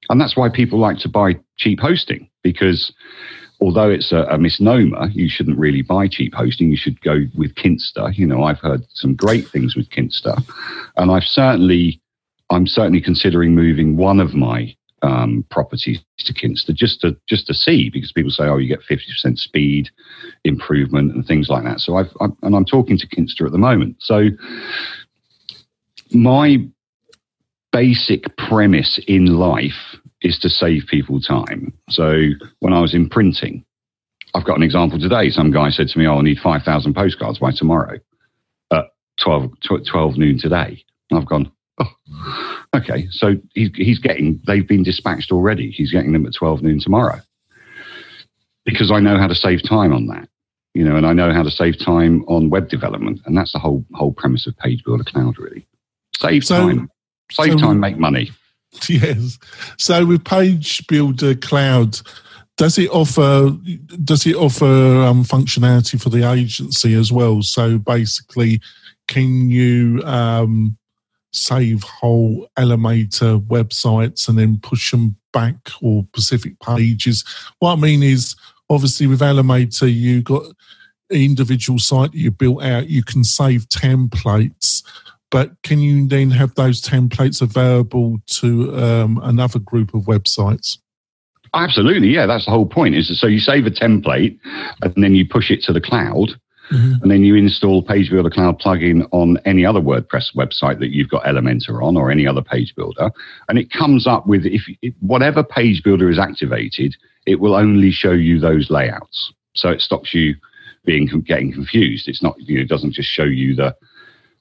And 0.10 0.20
that's 0.20 0.36
why 0.36 0.50
people 0.50 0.80
like 0.80 1.00
to 1.00 1.10
buy 1.10 1.40
cheap 1.58 1.80
hosting 1.80 2.30
because 2.44 2.94
although 3.64 3.90
it's 3.90 4.12
a, 4.12 4.24
a, 4.24 4.38
misnomer, 4.38 5.08
you 5.14 5.30
shouldn't 5.30 5.58
really 5.58 5.82
buy 5.82 6.08
cheap 6.08 6.34
hosting. 6.34 6.70
You 6.70 6.76
should 6.76 7.00
go 7.02 7.22
with 7.34 7.56
Kinsta. 7.56 8.14
You 8.18 8.28
know, 8.28 8.44
I've 8.44 8.60
heard 8.60 8.86
some 8.90 9.16
great 9.16 9.48
things 9.48 9.74
with 9.76 9.90
Kinsta, 9.90 10.44
and 10.98 11.10
I've 11.10 11.24
certainly, 11.24 12.02
I'm 12.50 12.68
certainly 12.68 13.00
considering 13.00 13.56
moving 13.56 13.96
one 13.96 14.20
of 14.20 14.34
my 14.34 14.76
um, 15.02 15.46
properties 15.50 16.02
to 16.20 16.34
Kinsta 16.34 16.74
just 16.74 17.00
to 17.02 17.16
just 17.28 17.48
to 17.48 17.54
see 17.54 17.90
because 17.90 18.12
people 18.12 18.32
say, 18.32 18.46
oh, 18.46 18.58
you 18.58 18.68
get 18.68 18.84
fifty 18.84 19.12
percent 19.12 19.40
speed 19.40 19.90
improvement 20.44 21.14
and 21.14 21.26
things 21.26 21.48
like 21.48 21.64
that. 21.64 21.80
So 21.80 21.96
I've, 21.96 22.12
I've 22.20 22.32
and 22.42 22.56
I'm 22.56 22.66
talking 22.66 22.98
to 22.98 23.08
Kinsta 23.08 23.46
at 23.46 23.54
the 23.54 23.58
moment. 23.58 23.96
So 24.00 24.30
my 26.12 26.58
basic 27.72 28.36
premise 28.38 29.00
in 29.08 29.38
life 29.38 29.96
is 30.24 30.40
to 30.40 30.50
save 30.50 30.88
people 30.88 31.22
time. 31.22 31.74
So 31.90 32.30
when 32.60 32.74
I 32.74 32.80
was 32.80 32.94
in 32.94 33.10
printing, 33.10 33.64
I've 34.34 34.46
got 34.46 34.58
an 34.58 34.64
example 34.64 34.98
today. 35.00 35.30
Some 35.30 35.52
guy 35.52 35.70
said 35.70 35.90
to 35.90 36.00
me, 36.00 36.08
oh, 36.08 36.18
I 36.18 36.22
need 36.22 36.40
5,000 36.40 36.94
postcards 36.94 37.40
by 37.40 37.52
tomorrow 37.52 38.00
at 38.72 38.86
12, 39.20 39.52
12 39.86 40.18
noon 40.18 40.40
today. 40.40 40.84
And 41.12 41.20
I've 41.20 41.28
gone, 41.28 41.52
oh, 41.80 42.64
okay. 42.76 43.08
So 43.12 43.36
he's, 43.54 43.70
he's 43.76 44.00
getting, 44.00 44.42
they've 44.48 44.68
been 44.68 44.84
dispatched 44.84 45.32
already. 45.32 45.70
He's 45.70 45.92
getting 45.92 46.14
them 46.14 46.26
at 46.26 46.34
12 46.34 46.64
noon 46.64 46.80
tomorrow 46.80 47.20
because 48.66 48.92
I 48.92 49.00
know 49.00 49.18
how 49.18 49.28
to 49.28 49.36
save 49.36 49.62
time 49.68 49.94
on 49.94 50.08
that. 50.08 50.30
You 50.74 50.84
know, 50.84 50.96
and 50.96 51.06
I 51.06 51.14
know 51.14 51.32
how 51.32 51.44
to 51.44 51.52
save 51.52 51.78
time 51.78 52.24
on 52.28 52.50
web 52.50 52.68
development, 52.68 53.22
and 53.26 53.38
that's 53.38 53.52
the 53.52 53.60
whole 53.60 53.86
whole 53.94 54.12
premise 54.12 54.48
of 54.48 54.58
Page 54.58 54.84
Builder 54.84 55.04
Cloud. 55.04 55.38
Really, 55.38 55.68
save 56.18 56.44
so, 56.44 56.68
time, 56.68 56.90
save 57.30 57.52
so 57.52 57.58
time, 57.60 57.80
make 57.80 58.00
money. 58.00 58.32
Yes. 58.90 59.38
So 59.78 60.06
with 60.06 60.26
Page 60.26 60.86
Builder 60.88 61.36
Cloud, 61.36 62.00
does 62.58 62.78
it 62.78 62.90
offer 62.90 63.52
does 64.04 64.26
it 64.28 64.36
offer 64.36 64.66
um, 64.66 65.24
functionality 65.24 66.02
for 66.02 66.10
the 66.10 66.30
agency 66.30 66.94
as 66.94 67.12
well? 67.12 67.42
So 67.42 67.78
basically, 67.78 68.62
can 69.08 69.50
you 69.50 70.02
um, 70.04 70.78
save 71.32 71.84
whole 71.84 72.48
Elementor 72.58 73.42
websites 73.48 74.28
and 74.28 74.38
then 74.38 74.60
push 74.60 74.92
them 74.92 75.16
back 75.32 75.56
or 75.82 76.06
specific 76.14 76.60
pages? 76.60 77.24
What 77.60 77.74
I 77.74 77.76
mean 77.82 78.04
is, 78.04 78.36
obviously, 78.70 79.08
with 79.08 79.22
Elementor, 79.22 79.94
you 79.94 80.22
got 80.22 80.44
individual 81.10 81.80
site 81.80 82.12
that 82.12 82.18
you 82.18 82.32
built 82.32 82.64
out. 82.64 82.88
You 82.88 83.04
can 83.04 83.24
save 83.24 83.68
templates 83.70 84.84
but 85.34 85.60
can 85.64 85.80
you 85.80 86.08
then 86.08 86.30
have 86.30 86.54
those 86.54 86.80
templates 86.80 87.42
available 87.42 88.20
to 88.28 88.78
um, 88.78 89.20
another 89.24 89.58
group 89.58 89.96
of 89.96 90.04
websites? 90.04 90.78
Absolutely, 91.56 92.10
yeah. 92.10 92.28
That's 92.28 92.46
the 92.46 92.52
whole 92.52 92.68
point. 92.68 92.94
Is 92.94 93.20
so 93.20 93.26
you 93.26 93.40
save 93.40 93.66
a 93.66 93.72
template 93.72 94.38
and 94.84 94.94
then 94.96 95.16
you 95.16 95.28
push 95.28 95.50
it 95.50 95.64
to 95.64 95.74
the 95.74 95.82
cloud, 95.82 96.30
mm-hmm. 96.72 97.02
and 97.02 97.10
then 97.10 97.24
you 97.24 97.34
install 97.34 97.82
Page 97.82 98.12
Builder 98.12 98.30
Cloud 98.30 98.62
plugin 98.62 99.08
on 99.12 99.40
any 99.44 99.66
other 99.66 99.82
WordPress 99.82 100.36
website 100.36 100.80
that 100.80 100.92
you've 100.92 101.10
got 101.10 101.24
Elementor 101.24 101.84
on 101.84 101.98
or 101.98 102.12
any 102.12 102.28
other 102.28 102.44
page 102.44 102.76
builder, 102.76 103.10
and 103.50 103.58
it 103.58 103.72
comes 103.72 104.06
up 104.06 104.28
with 104.28 104.46
if, 104.46 104.70
whatever 105.00 105.44
page 105.44 105.82
builder 105.82 106.12
is 106.12 106.20
activated, 106.20 106.96
it 107.26 107.40
will 107.40 107.56
only 107.56 107.90
show 107.90 108.12
you 108.12 108.40
those 108.40 108.70
layouts. 108.70 109.34
So 109.56 109.70
it 109.70 109.82
stops 109.82 110.14
you 110.14 110.36
being 110.86 111.08
getting 111.26 111.52
confused. 111.52 112.08
It's 112.08 112.22
not 112.22 112.40
you 112.40 112.58
know 112.58 112.62
it 112.62 112.70
doesn't 112.70 112.94
just 112.94 113.10
show 113.10 113.24
you 113.24 113.56
the 113.56 113.76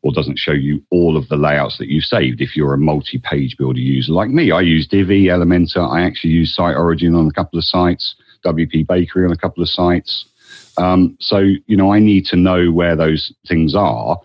or 0.03 0.13
doesn't 0.13 0.39
show 0.39 0.53
you 0.53 0.83
all 0.91 1.17
of 1.17 1.29
the 1.29 1.37
layouts 1.37 1.79
that 1.79 1.89
you've 1.89 2.05
saved 2.05 2.41
if 2.41 2.57
you're 2.57 2.75
a 2.75 2.79
multi-page 2.79 3.57
builder 3.57 3.79
user 3.79 4.13
like 4.13 4.31
me. 4.31 4.51
I 4.51 4.61
use 4.61 4.87
Divi, 4.87 5.25
Elementor. 5.25 5.89
I 5.89 6.03
actually 6.03 6.31
use 6.31 6.55
Site 6.55 6.77
Origin 6.77 7.15
on 7.15 7.29
a 7.29 7.33
couple 7.33 7.59
of 7.59 7.65
sites, 7.65 8.17
WP 8.45 8.87
Bakery 8.87 9.25
on 9.25 9.33
a 9.33 9.37
couple 9.37 9.63
of 9.63 9.69
sites. 9.69 10.27
Um, 10.77 11.17
so, 11.21 11.39
you 11.39 11.77
know, 11.77 11.93
I 11.93 12.01
need 12.01 12.27
to 12.27 12.37
know 12.37 12.73
where 12.73 12.97
those 12.97 13.33
things 13.47 13.75
are. 13.75 14.19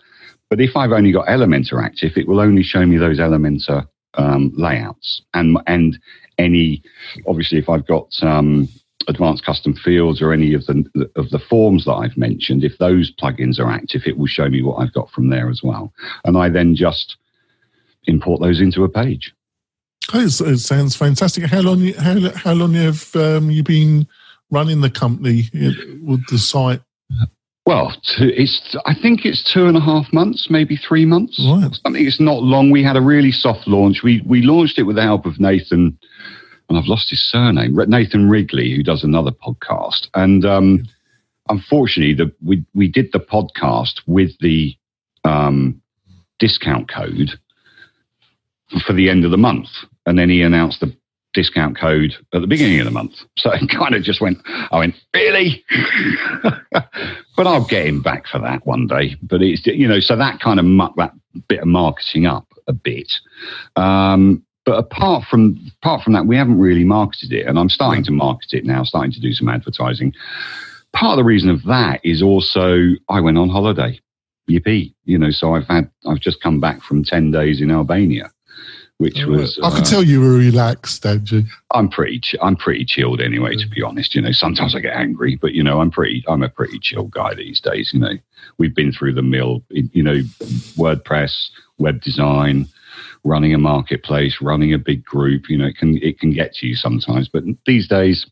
But 0.50 0.60
if 0.60 0.76
I've 0.76 0.92
only 0.92 1.12
got 1.12 1.26
Elementor 1.26 1.82
active, 1.82 2.16
it 2.16 2.26
will 2.26 2.40
only 2.40 2.62
show 2.62 2.84
me 2.84 2.96
those 2.96 3.18
Elementor 3.18 3.86
um, 4.14 4.52
layouts 4.56 5.22
and 5.34 5.58
and 5.66 5.98
any 6.38 6.82
obviously 7.26 7.58
if 7.58 7.68
I've 7.68 7.86
got 7.86 8.12
um, 8.22 8.68
advanced 9.08 9.44
custom 9.44 9.74
fields 9.74 10.22
or 10.22 10.32
any 10.32 10.54
of 10.54 10.66
the 10.66 11.10
of 11.16 11.30
the 11.30 11.38
forms 11.38 11.84
that 11.86 11.94
I've 11.94 12.16
mentioned, 12.16 12.62
if 12.62 12.78
those 12.78 13.12
plugins 13.12 13.58
are 13.58 13.70
active, 13.70 14.02
it 14.06 14.18
will 14.18 14.26
show 14.26 14.48
me 14.48 14.62
what 14.62 14.76
I've 14.76 14.92
got 14.92 15.10
from 15.10 15.30
there 15.30 15.48
as 15.48 15.62
well. 15.62 15.92
And 16.24 16.36
I 16.36 16.48
then 16.48 16.76
just 16.76 17.16
import 18.04 18.40
those 18.40 18.60
into 18.60 18.84
a 18.84 18.88
page. 18.88 19.34
Oh, 20.14 20.26
it 20.26 20.58
sounds 20.58 20.96
fantastic. 20.96 21.44
How 21.44 21.60
long? 21.60 21.86
How 21.94 22.30
how 22.30 22.52
long 22.52 22.74
have 22.74 23.14
um, 23.16 23.50
you 23.50 23.62
been 23.62 24.06
running 24.50 24.80
the 24.80 24.90
company 24.90 25.50
with 26.02 26.26
the 26.28 26.38
site? 26.38 26.80
Well, 27.66 27.94
it's 28.18 28.76
I 28.86 28.94
think 28.94 29.26
it's 29.26 29.44
two 29.44 29.66
and 29.66 29.76
a 29.76 29.80
half 29.80 30.10
months, 30.10 30.48
maybe 30.48 30.76
three 30.76 31.04
months. 31.04 31.38
Right. 31.38 31.70
Something 31.82 32.06
it's 32.06 32.20
not 32.20 32.42
long. 32.42 32.70
We 32.70 32.82
had 32.82 32.96
a 32.96 33.02
really 33.02 33.32
soft 33.32 33.68
launch. 33.68 34.02
We 34.02 34.22
we 34.24 34.40
launched 34.40 34.78
it 34.78 34.84
with 34.84 34.96
the 34.96 35.02
help 35.02 35.26
of 35.26 35.38
Nathan 35.38 35.98
and 36.68 36.78
I've 36.78 36.86
lost 36.86 37.10
his 37.10 37.22
surname, 37.22 37.76
Nathan 37.88 38.28
Wrigley, 38.28 38.74
who 38.74 38.82
does 38.82 39.04
another 39.04 39.30
podcast. 39.30 40.08
And 40.14 40.44
um, 40.44 40.88
unfortunately, 41.48 42.14
the, 42.14 42.32
we 42.44 42.64
we 42.74 42.88
did 42.88 43.10
the 43.12 43.20
podcast 43.20 44.00
with 44.06 44.38
the 44.40 44.74
um, 45.24 45.80
discount 46.38 46.90
code 46.90 47.30
for 48.86 48.92
the 48.92 49.08
end 49.08 49.24
of 49.24 49.30
the 49.30 49.38
month, 49.38 49.68
and 50.06 50.18
then 50.18 50.28
he 50.28 50.42
announced 50.42 50.80
the 50.80 50.94
discount 51.34 51.78
code 51.78 52.14
at 52.34 52.40
the 52.40 52.46
beginning 52.46 52.80
of 52.80 52.84
the 52.84 52.90
month. 52.90 53.14
So 53.38 53.52
it 53.52 53.70
kind 53.70 53.94
of 53.94 54.02
just 54.02 54.20
went, 54.20 54.38
I 54.72 54.78
went, 54.78 54.96
really? 55.14 55.64
but 56.72 57.46
I'll 57.46 57.64
get 57.64 57.86
him 57.86 58.02
back 58.02 58.26
for 58.26 58.40
that 58.40 58.66
one 58.66 58.88
day. 58.88 59.14
But 59.22 59.42
it's, 59.42 59.64
you 59.64 59.86
know, 59.86 60.00
so 60.00 60.16
that 60.16 60.40
kind 60.40 60.58
of 60.58 60.66
mucked 60.66 60.96
that 60.96 61.12
bit 61.46 61.60
of 61.60 61.68
marketing 61.68 62.26
up 62.26 62.52
a 62.66 62.72
bit. 62.72 63.12
Um, 63.76 64.42
but 64.68 64.78
apart 64.78 65.24
from 65.24 65.58
apart 65.80 66.02
from 66.02 66.12
that, 66.12 66.26
we 66.26 66.36
haven't 66.36 66.58
really 66.58 66.84
marketed 66.84 67.32
it, 67.32 67.46
and 67.46 67.58
I'm 67.58 67.70
starting 67.70 68.04
to 68.04 68.12
market 68.12 68.52
it 68.52 68.66
now, 68.66 68.84
starting 68.84 69.12
to 69.12 69.20
do 69.20 69.32
some 69.32 69.48
advertising. 69.48 70.12
Part 70.92 71.12
of 71.12 71.16
the 71.16 71.24
reason 71.24 71.48
of 71.48 71.64
that 71.64 72.02
is 72.04 72.20
also 72.20 72.90
I 73.08 73.22
went 73.22 73.38
on 73.38 73.48
holiday. 73.48 73.98
Yippee! 74.46 74.92
You 75.06 75.16
know, 75.16 75.30
so 75.30 75.54
I've 75.54 75.66
had 75.66 75.90
I've 76.06 76.20
just 76.20 76.42
come 76.42 76.60
back 76.60 76.82
from 76.82 77.02
ten 77.02 77.30
days 77.30 77.62
in 77.62 77.70
Albania, 77.70 78.30
which 78.98 79.22
oh, 79.22 79.28
was 79.28 79.58
I 79.62 79.68
uh, 79.68 79.80
tell 79.80 80.02
you 80.02 80.20
were 80.20 80.34
relaxed, 80.34 81.06
Andrew. 81.06 81.44
I'm 81.70 81.88
pretty 81.88 82.20
I'm 82.42 82.56
pretty 82.56 82.84
chilled 82.84 83.22
anyway, 83.22 83.56
to 83.56 83.66
be 83.66 83.82
honest. 83.82 84.14
You 84.14 84.20
know, 84.20 84.32
sometimes 84.32 84.74
I 84.74 84.80
get 84.80 84.94
angry, 84.94 85.36
but 85.36 85.54
you 85.54 85.62
know, 85.62 85.80
I'm 85.80 85.90
pretty 85.90 86.22
I'm 86.28 86.42
a 86.42 86.50
pretty 86.50 86.78
chill 86.78 87.04
guy 87.04 87.32
these 87.32 87.58
days. 87.58 87.92
You 87.94 88.00
know, 88.00 88.18
we've 88.58 88.74
been 88.74 88.92
through 88.92 89.14
the 89.14 89.22
mill. 89.22 89.62
You 89.70 90.02
know, 90.02 90.20
WordPress, 90.76 91.48
web 91.78 92.02
design 92.02 92.68
running 93.24 93.54
a 93.54 93.58
marketplace, 93.58 94.38
running 94.40 94.72
a 94.72 94.78
big 94.78 95.04
group. 95.04 95.48
You 95.48 95.58
know, 95.58 95.66
it 95.66 95.76
can 95.76 95.98
it 95.98 96.18
can 96.18 96.30
get 96.30 96.54
to 96.54 96.66
you 96.66 96.74
sometimes. 96.74 97.28
But 97.28 97.44
these 97.66 97.88
days, 97.88 98.26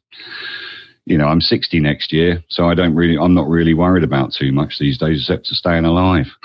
you 1.07 1.17
know, 1.17 1.29
I'm 1.29 1.41
60 1.41 1.79
next 1.81 2.13
year, 2.13 2.43
so 2.49 2.69
I 2.69 2.75
don't 2.75 2.95
really, 2.95 3.17
I'm 3.17 3.33
not 3.33 3.49
really 3.49 3.75
worried 3.75 4.03
about 4.03 4.33
too 4.33 4.51
much 4.51 4.79
these 4.79 4.99
days, 4.99 5.21
except 5.21 5.47
to 5.47 5.55
staying 5.55 5.85
alive. 5.85 6.27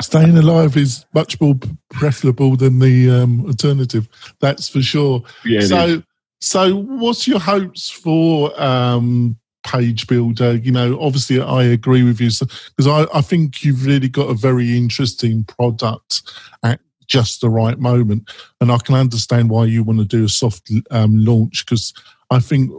staying 0.00 0.38
alive 0.38 0.76
is 0.76 1.04
much 1.12 1.40
more 1.40 1.56
preferable 1.90 2.56
than 2.56 2.78
the 2.78 3.10
um, 3.10 3.44
alternative. 3.46 4.08
That's 4.40 4.68
for 4.68 4.80
sure. 4.80 5.24
Yeah. 5.44 5.62
So, 5.62 6.02
so 6.40 6.76
what's 6.76 7.26
your 7.26 7.40
hopes 7.40 7.90
for 7.90 8.58
um, 8.60 9.36
page 9.64 10.06
builder. 10.06 10.56
You 10.56 10.72
know, 10.72 10.98
obviously, 11.00 11.40
I 11.40 11.64
agree 11.64 12.02
with 12.02 12.20
you 12.20 12.30
because 12.76 12.86
I, 12.86 13.06
I 13.16 13.20
think 13.20 13.64
you've 13.64 13.86
really 13.86 14.08
got 14.08 14.30
a 14.30 14.34
very 14.34 14.76
interesting 14.76 15.44
product 15.44 16.22
at 16.62 16.80
just 17.06 17.40
the 17.40 17.50
right 17.50 17.78
moment, 17.78 18.30
and 18.60 18.72
I 18.72 18.78
can 18.78 18.94
understand 18.94 19.50
why 19.50 19.66
you 19.66 19.82
want 19.82 19.98
to 19.98 20.04
do 20.04 20.24
a 20.24 20.28
soft 20.28 20.70
um, 20.90 21.24
launch 21.24 21.64
because 21.64 21.92
I 22.30 22.38
think 22.38 22.70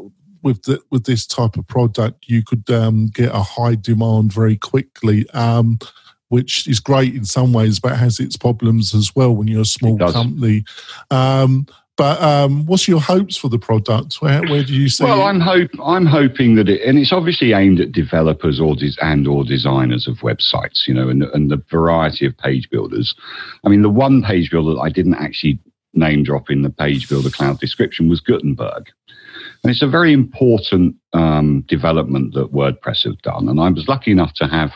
with 0.41 0.63
the, 0.63 0.81
with 0.91 1.05
this 1.05 1.25
type 1.25 1.55
of 1.55 1.67
product, 1.67 2.25
you 2.27 2.43
could 2.43 2.69
um, 2.69 3.07
get 3.07 3.33
a 3.33 3.41
high 3.41 3.75
demand 3.75 4.33
very 4.33 4.57
quickly. 4.57 5.29
Um, 5.31 5.79
which 6.29 6.67
is 6.67 6.79
great 6.79 7.13
in 7.13 7.23
some 7.25 7.53
ways, 7.53 7.79
but 7.79 7.95
has 7.95 8.19
its 8.19 8.35
problems 8.35 8.95
as 8.95 9.15
well 9.15 9.35
when 9.35 9.47
you're 9.47 9.61
a 9.61 9.65
small 9.65 9.99
company. 9.99 10.63
Um, 11.11 11.67
but 11.95 12.21
um, 12.21 12.65
what's 12.65 12.87
your 12.87 12.99
hopes 12.99 13.37
for 13.37 13.49
the 13.49 13.59
product? 13.59 14.15
Where, 14.15 14.41
where 14.43 14.63
do 14.63 14.73
you 14.73 14.89
see? 14.89 15.03
Well, 15.03 15.21
I'm 15.23 15.39
hope 15.39 15.69
I'm 15.83 16.07
hoping 16.07 16.55
that 16.55 16.67
it, 16.67 16.81
and 16.81 16.97
it's 16.97 17.13
obviously 17.13 17.53
aimed 17.53 17.79
at 17.79 17.91
developers 17.91 18.59
or 18.59 18.75
des, 18.75 18.93
and 19.01 19.27
or 19.27 19.43
designers 19.43 20.07
of 20.07 20.17
websites, 20.17 20.87
you 20.87 20.93
know, 20.93 21.09
and, 21.09 21.23
and 21.23 21.51
the 21.51 21.61
variety 21.69 22.25
of 22.25 22.35
page 22.37 22.69
builders. 22.71 23.13
I 23.63 23.69
mean, 23.69 23.83
the 23.83 23.89
one 23.89 24.23
page 24.23 24.49
builder 24.49 24.73
that 24.73 24.81
I 24.81 24.89
didn't 24.89 25.15
actually 25.15 25.59
name 25.93 26.23
drop 26.23 26.49
in 26.49 26.63
the 26.63 26.71
page 26.71 27.07
builder 27.07 27.29
cloud 27.29 27.59
description 27.59 28.09
was 28.09 28.19
Gutenberg. 28.19 28.89
And 29.63 29.71
it's 29.71 29.83
a 29.83 29.87
very 29.87 30.13
important 30.13 30.95
um, 31.13 31.61
development 31.67 32.33
that 32.33 32.51
WordPress 32.51 33.03
have 33.03 33.21
done. 33.21 33.47
And 33.47 33.59
I 33.59 33.69
was 33.69 33.87
lucky 33.87 34.11
enough 34.11 34.33
to 34.35 34.47
have, 34.47 34.71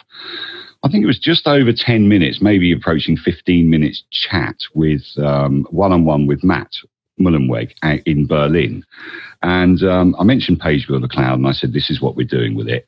I 0.83 0.89
think 0.89 1.03
it 1.03 1.07
was 1.07 1.19
just 1.19 1.47
over 1.47 1.74
10 1.74 2.07
minutes, 2.07 2.41
maybe 2.41 2.71
approaching 2.71 3.17
15 3.17 3.69
minutes 3.69 4.03
chat 4.12 4.57
with 4.75 5.03
one 5.17 5.91
on 5.91 6.05
one 6.05 6.27
with 6.27 6.43
Matt 6.43 6.75
Mullenweg 7.19 7.74
in 8.05 8.27
Berlin. 8.27 8.83
And 9.41 9.83
um, 9.83 10.15
I 10.19 10.24
mentioned 10.24 10.59
Page 10.59 10.88
Builder 10.88 11.07
Cloud 11.07 11.39
and 11.39 11.47
I 11.47 11.51
said, 11.51 11.74
this 11.74 11.89
is 11.89 12.01
what 12.01 12.15
we're 12.15 12.27
doing 12.27 12.55
with 12.55 12.67
it. 12.67 12.88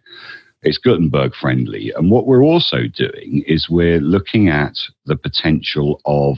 It's 0.62 0.78
Gutenberg 0.78 1.34
friendly. 1.36 1.92
And 1.96 2.12
what 2.12 2.28
we're 2.28 2.44
also 2.44 2.80
doing 2.94 3.44
is 3.48 3.70
we're 3.70 4.02
looking 4.02 4.50
at 4.50 4.76
the 5.06 5.16
potential 5.16 6.02
of 6.06 6.38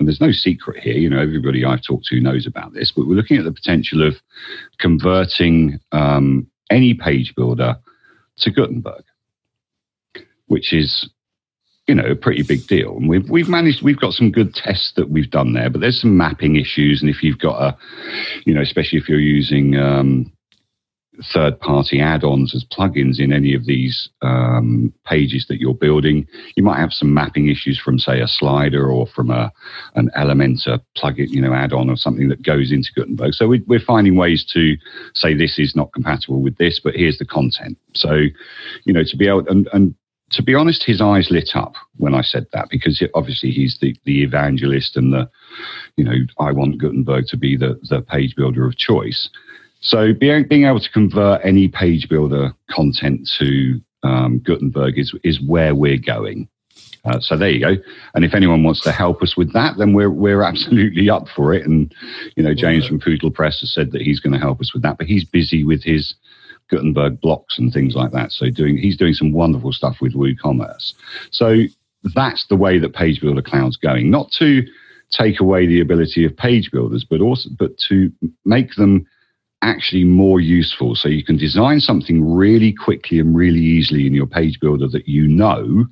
and 0.00 0.08
there's 0.08 0.20
no 0.20 0.32
secret 0.32 0.82
here, 0.82 0.94
you 0.94 1.10
know, 1.10 1.20
everybody 1.20 1.62
I've 1.62 1.82
talked 1.82 2.06
to 2.06 2.20
knows 2.22 2.46
about 2.46 2.72
this, 2.72 2.90
but 2.90 3.06
we're 3.06 3.16
looking 3.16 3.36
at 3.36 3.44
the 3.44 3.52
potential 3.52 4.02
of 4.02 4.14
converting 4.78 5.78
um, 5.92 6.46
any 6.70 6.94
page 6.94 7.34
builder 7.36 7.76
to 8.38 8.50
Gutenberg, 8.50 9.04
which 10.46 10.72
is, 10.72 11.10
you 11.90 11.96
know, 11.96 12.06
a 12.06 12.14
pretty 12.14 12.44
big 12.44 12.68
deal. 12.68 12.96
And 12.96 13.08
we've, 13.08 13.28
we've 13.28 13.48
managed, 13.48 13.82
we've 13.82 13.98
got 13.98 14.12
some 14.12 14.30
good 14.30 14.54
tests 14.54 14.92
that 14.94 15.10
we've 15.10 15.28
done 15.28 15.54
there, 15.54 15.68
but 15.68 15.80
there's 15.80 16.00
some 16.00 16.16
mapping 16.16 16.54
issues. 16.54 17.02
And 17.02 17.10
if 17.10 17.20
you've 17.20 17.40
got 17.40 17.60
a, 17.60 17.76
you 18.44 18.54
know, 18.54 18.60
especially 18.60 19.00
if 19.00 19.08
you're 19.08 19.18
using, 19.18 19.76
um, 19.76 20.32
third 21.34 21.58
party 21.58 22.00
add 22.00 22.22
ons 22.22 22.54
as 22.54 22.64
plugins 22.64 23.18
in 23.18 23.32
any 23.32 23.54
of 23.54 23.66
these 23.66 24.08
um, 24.22 24.94
pages 25.04 25.46
that 25.48 25.60
you're 25.60 25.74
building. 25.74 26.26
You 26.56 26.62
might 26.62 26.78
have 26.78 26.92
some 26.92 27.12
mapping 27.12 27.48
issues 27.48 27.78
from, 27.78 27.98
say, 27.98 28.20
a 28.20 28.28
slider 28.28 28.88
or 28.88 29.06
from 29.08 29.30
a, 29.30 29.52
an 29.96 30.10
Elementor 30.16 30.80
plugin, 30.96 31.28
you 31.28 31.40
know, 31.40 31.52
add 31.52 31.72
on 31.72 31.90
or 31.90 31.96
something 31.96 32.28
that 32.28 32.42
goes 32.42 32.72
into 32.72 32.92
Gutenberg. 32.94 33.34
So 33.34 33.48
we, 33.48 33.64
we're 33.66 33.80
finding 33.80 34.14
ways 34.14 34.44
to 34.52 34.76
say 35.14 35.34
this 35.34 35.58
is 35.58 35.74
not 35.74 35.92
compatible 35.92 36.40
with 36.40 36.56
this, 36.56 36.80
but 36.82 36.94
here's 36.94 37.18
the 37.18 37.26
content. 37.26 37.76
So, 37.94 38.14
you 38.84 38.92
know, 38.92 39.02
to 39.04 39.16
be 39.16 39.26
able, 39.26 39.46
and, 39.48 39.68
and 39.72 39.94
to 40.30 40.42
be 40.42 40.54
honest, 40.54 40.84
his 40.84 41.00
eyes 41.00 41.30
lit 41.30 41.50
up 41.54 41.74
when 41.96 42.14
I 42.14 42.22
said 42.22 42.46
that 42.52 42.68
because 42.70 43.02
obviously 43.14 43.50
he's 43.50 43.78
the, 43.80 43.96
the 44.04 44.22
evangelist 44.22 44.96
and 44.96 45.12
the, 45.12 45.28
you 45.96 46.04
know, 46.04 46.14
I 46.38 46.52
want 46.52 46.78
Gutenberg 46.78 47.26
to 47.28 47.36
be 47.36 47.56
the, 47.56 47.80
the 47.88 48.00
page 48.00 48.36
builder 48.36 48.66
of 48.66 48.76
choice. 48.76 49.28
So 49.80 50.12
being, 50.12 50.46
being 50.46 50.64
able 50.64 50.80
to 50.80 50.90
convert 50.90 51.44
any 51.44 51.68
page 51.68 52.08
builder 52.08 52.52
content 52.70 53.28
to 53.38 53.80
um, 54.02 54.38
Gutenberg 54.38 54.98
is, 54.98 55.14
is 55.24 55.40
where 55.40 55.74
we're 55.74 55.98
going. 55.98 56.48
Uh, 57.04 57.18
so 57.18 57.36
there 57.36 57.50
you 57.50 57.60
go. 57.60 57.82
And 58.14 58.24
if 58.24 58.34
anyone 58.34 58.62
wants 58.62 58.82
to 58.82 58.92
help 58.92 59.22
us 59.22 59.36
with 59.36 59.52
that, 59.54 59.78
then 59.78 59.94
we're 59.94 60.10
we're 60.10 60.42
absolutely 60.42 61.08
up 61.08 61.28
for 61.34 61.54
it. 61.54 61.66
And 61.66 61.94
you 62.36 62.42
know, 62.42 62.54
James 62.54 62.86
from 62.86 63.00
Pootle 63.00 63.32
Press 63.32 63.60
has 63.60 63.72
said 63.72 63.92
that 63.92 64.02
he's 64.02 64.20
going 64.20 64.34
to 64.34 64.38
help 64.38 64.60
us 64.60 64.74
with 64.74 64.82
that, 64.82 64.98
but 64.98 65.06
he's 65.06 65.24
busy 65.24 65.64
with 65.64 65.82
his 65.82 66.14
Gutenberg 66.70 67.20
blocks 67.20 67.58
and 67.58 67.72
things 67.72 67.94
like 67.94 68.12
that. 68.12 68.32
So 68.32 68.50
doing 68.50 68.76
he's 68.76 68.96
doing 68.96 69.14
some 69.14 69.32
wonderful 69.32 69.72
stuff 69.72 69.96
with 70.00 70.14
WooCommerce. 70.14 70.92
So 71.30 71.64
that's 72.14 72.46
the 72.48 72.56
way 72.56 72.78
that 72.78 72.94
Page 72.94 73.20
Builder 73.20 73.42
Cloud's 73.42 73.76
going. 73.76 74.10
Not 74.10 74.30
to 74.38 74.62
take 75.10 75.40
away 75.40 75.66
the 75.66 75.80
ability 75.80 76.24
of 76.24 76.36
page 76.36 76.70
builders, 76.70 77.04
but 77.08 77.20
also 77.20 77.50
but 77.58 77.76
to 77.88 78.12
make 78.44 78.74
them 78.76 79.06
actually 79.62 80.04
more 80.04 80.40
useful. 80.40 80.94
So 80.94 81.08
you 81.08 81.24
can 81.24 81.36
design 81.36 81.80
something 81.80 82.24
really 82.24 82.72
quickly 82.72 83.18
and 83.18 83.36
really 83.36 83.60
easily 83.60 84.06
in 84.06 84.14
your 84.14 84.26
page 84.26 84.58
builder 84.60 84.88
that 84.88 85.06
you 85.06 85.26
know, 85.26 85.84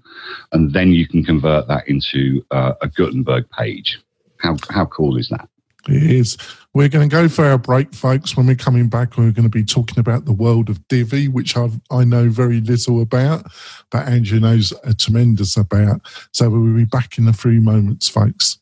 and 0.52 0.72
then 0.72 0.92
you 0.92 1.06
can 1.06 1.22
convert 1.22 1.68
that 1.68 1.86
into 1.86 2.42
uh, 2.50 2.72
a 2.80 2.88
Gutenberg 2.88 3.48
page. 3.50 3.98
How, 4.40 4.56
how 4.70 4.86
cool 4.86 5.18
is 5.18 5.28
that? 5.30 5.48
It 5.88 6.03
is. 6.03 6.37
We're 6.74 6.88
going 6.88 7.09
to 7.09 7.12
go 7.12 7.29
for 7.29 7.44
our 7.44 7.59
break, 7.59 7.94
folks. 7.94 8.37
When 8.37 8.46
we're 8.46 8.55
coming 8.55 8.88
back, 8.88 9.16
we're 9.16 9.33
going 9.33 9.44
to 9.44 9.48
be 9.48 9.64
talking 9.64 9.98
about 9.98 10.27
the 10.27 10.33
world 10.33 10.68
of 10.68 10.87
Divi, 10.88 11.29
which 11.29 11.57
I've, 11.57 11.81
I 11.90 12.05
know 12.05 12.29
very 12.29 12.61
little 12.61 13.01
about, 13.01 13.51
but 13.90 14.07
Andrew 14.07 14.38
knows 14.38 14.72
a 14.85 14.94
tremendous 14.94 15.57
about. 15.57 16.03
So 16.33 16.51
we'll 16.51 16.77
be 16.77 16.85
back 16.85 17.18
in 17.18 17.27
a 17.27 17.33
few 17.33 17.61
moments, 17.61 18.09
folks. 18.09 18.59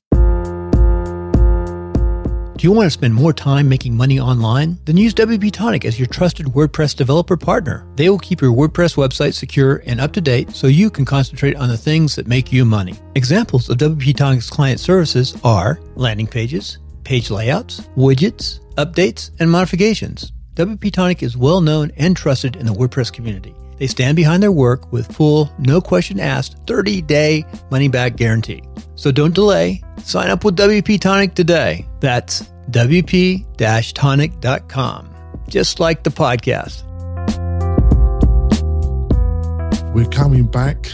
Do 2.57 2.67
you 2.67 2.73
want 2.73 2.87
to 2.87 2.91
spend 2.91 3.13
more 3.13 3.35
time 3.35 3.69
making 3.69 3.95
money 3.95 4.19
online? 4.19 4.79
Then 4.87 4.97
use 4.97 5.13
WP 5.13 5.53
Tonic 5.53 5.85
as 5.85 5.99
your 5.99 6.07
trusted 6.07 6.47
WordPress 6.47 6.97
developer 6.97 7.37
partner. 7.37 7.87
They 7.97 8.09
will 8.09 8.19
keep 8.19 8.41
your 8.41 8.51
WordPress 8.51 8.97
website 8.97 9.35
secure 9.35 9.83
and 9.85 10.01
up 10.01 10.15
to 10.15 10.23
date 10.23 10.53
so 10.53 10.67
you 10.67 10.89
can 10.89 11.05
concentrate 11.05 11.57
on 11.57 11.69
the 11.69 11.77
things 11.77 12.17
that 12.17 12.27
make 12.27 12.51
you 12.51 12.65
money. 12.65 12.95
Examples 13.15 13.69
of 13.69 13.77
WP 13.77 14.17
Tonic's 14.17 14.49
client 14.49 14.81
services 14.81 15.37
are 15.45 15.81
landing 15.97 16.27
pages, 16.27 16.79
page 17.07 17.31
layouts, 17.31 17.81
widgets, 17.97 18.59
updates, 18.75 19.31
and 19.39 19.49
modifications. 19.49 20.33
WP 20.55 20.93
Tonic 20.93 21.23
is 21.23 21.37
well 21.37 21.61
known 21.61 21.93
and 21.97 22.17
trusted 22.17 22.57
in 22.57 22.67
the 22.67 22.73
WordPress 22.73 23.13
community. 23.13 23.55
They 23.79 23.87
stand 23.87 24.17
behind 24.17 24.43
their 24.43 24.51
work 24.51 24.91
with 24.93 25.15
full, 25.15 25.49
no 25.57 25.81
question 25.81 26.19
asked, 26.19 26.57
30 26.67 27.03
day 27.03 27.45
money 27.71 27.87
back 27.87 28.17
guarantee. 28.17 28.63
So 28.97 29.13
don't 29.13 29.35
delay. 29.35 29.83
Sign 30.03 30.31
up 30.31 30.45
with 30.45 30.57
WP 30.57 31.01
Tonic 31.01 31.35
today. 31.35 31.87
That's 32.01 32.43
WP 32.71 33.57
tonic.com, 33.95 35.15
just 35.49 35.79
like 35.79 36.03
the 36.03 36.11
podcast. 36.11 36.83
We're 39.95 40.09
coming 40.09 40.47
back. 40.47 40.89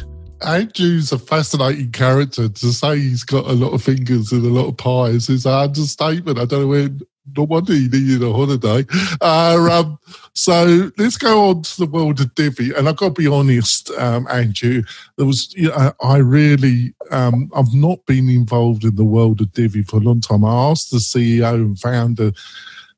Andrew's 0.44 1.12
a 1.12 1.18
fascinating 1.18 1.92
character. 1.92 2.48
To 2.48 2.72
say 2.72 2.98
he's 2.98 3.24
got 3.24 3.46
a 3.46 3.52
lot 3.52 3.72
of 3.72 3.83
fingers 3.83 4.33
and 4.33 4.44
a 4.44 4.48
lot 4.48 4.68
of 4.68 4.76
pies 4.76 5.28
is 5.28 5.46
an 5.46 5.52
understatement. 5.52 6.38
I 6.38 6.44
don't 6.44 6.62
know 6.62 6.68
where 6.68 6.88
no 7.37 7.44
wonder 7.44 7.72
he 7.72 7.88
needed 7.88 8.22
a 8.22 8.33
holiday. 8.33 8.85
Uh, 9.20 9.68
um, 9.70 9.98
so 10.35 10.90
let's 10.98 11.16
go 11.16 11.50
on 11.50 11.62
to 11.62 11.78
the 11.78 11.87
world 11.87 12.20
of 12.20 12.35
Divi. 12.35 12.72
And 12.74 12.88
I've 12.88 12.96
got 12.96 13.14
to 13.14 13.22
be 13.22 13.28
honest, 13.28 13.90
um, 13.92 14.26
Andrew, 14.28 14.83
there 15.16 15.26
was, 15.26 15.52
you 15.55 15.68
know, 15.68 15.92
I 16.02 16.16
really, 16.18 16.94
um, 17.11 17.50
I've 17.55 17.72
not 17.74 18.05
been 18.07 18.28
involved 18.28 18.85
in 18.85 18.96
the 18.96 19.05
world 19.05 19.40
of 19.40 19.52
Divi 19.52 19.83
for 19.83 19.98
a 19.98 20.00
long 20.00 20.20
time. 20.20 20.44
I 20.44 20.70
asked 20.70 20.90
the 20.90 20.98
CEO 20.98 21.55
and 21.55 21.78
founder 21.78 22.33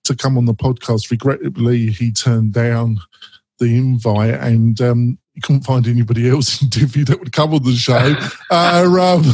to 0.04 0.16
come 0.16 0.38
on 0.38 0.46
the 0.46 0.54
podcast. 0.54 1.11
Regrettably, 1.11 1.90
he 1.90 2.12
turned 2.12 2.52
down 2.52 2.98
the 3.59 3.76
invite 3.76 4.35
and, 4.35 4.80
um, 4.80 5.18
you 5.35 5.42
couldn't 5.42 5.64
find 5.64 5.87
anybody 5.87 6.29
else 6.29 6.62
in 6.62 6.68
Divi 6.68 7.05
that 7.05 7.18
would 7.18 7.33
cover 7.33 7.59
the 7.59 7.73
show. 7.73 8.14
uh, 8.51 8.85
um, 8.87 9.25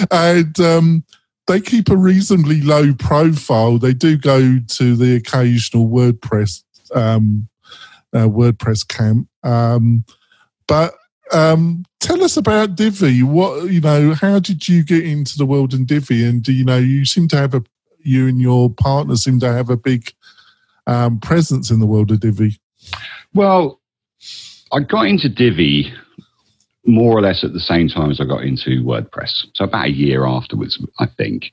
and, 0.10 0.60
um, 0.60 1.04
they 1.46 1.60
keep 1.60 1.90
a 1.90 1.96
reasonably 1.96 2.60
low 2.60 2.94
profile. 2.94 3.78
They 3.78 3.92
do 3.92 4.16
go 4.16 4.58
to 4.60 4.96
the 4.96 5.16
occasional 5.16 5.88
WordPress 5.88 6.62
um, 6.94 7.48
uh, 8.12 8.28
WordPress 8.28 8.86
camp, 8.86 9.28
um, 9.42 10.04
but 10.68 10.94
um, 11.32 11.84
tell 11.98 12.22
us 12.22 12.36
about 12.36 12.76
Divi. 12.76 13.24
What 13.24 13.68
you 13.68 13.80
know? 13.80 14.14
How 14.14 14.38
did 14.38 14.68
you 14.68 14.84
get 14.84 15.04
into 15.04 15.38
the 15.38 15.46
world 15.46 15.74
in 15.74 15.86
Divi? 15.86 16.24
And 16.24 16.40
do 16.40 16.52
you 16.52 16.64
know 16.64 16.78
you 16.78 17.04
seem 17.04 17.26
to 17.28 17.36
have 17.36 17.54
a 17.54 17.64
you 18.02 18.28
and 18.28 18.40
your 18.40 18.70
partner 18.70 19.16
seem 19.16 19.40
to 19.40 19.52
have 19.52 19.70
a 19.70 19.76
big 19.76 20.12
um, 20.86 21.20
presence 21.20 21.70
in 21.70 21.80
the 21.80 21.86
world 21.86 22.10
of 22.10 22.20
Divi. 22.20 22.58
Well, 23.34 23.80
I 24.72 24.80
got 24.80 25.06
into 25.06 25.28
Divi 25.28 25.92
more 26.86 27.16
or 27.16 27.20
less 27.20 27.44
at 27.44 27.52
the 27.52 27.60
same 27.60 27.88
time 27.88 28.10
as 28.10 28.20
I 28.20 28.24
got 28.24 28.42
into 28.42 28.82
WordPress. 28.82 29.46
So 29.54 29.64
about 29.64 29.86
a 29.86 29.92
year 29.92 30.26
afterwards, 30.26 30.82
I 30.98 31.06
think, 31.06 31.52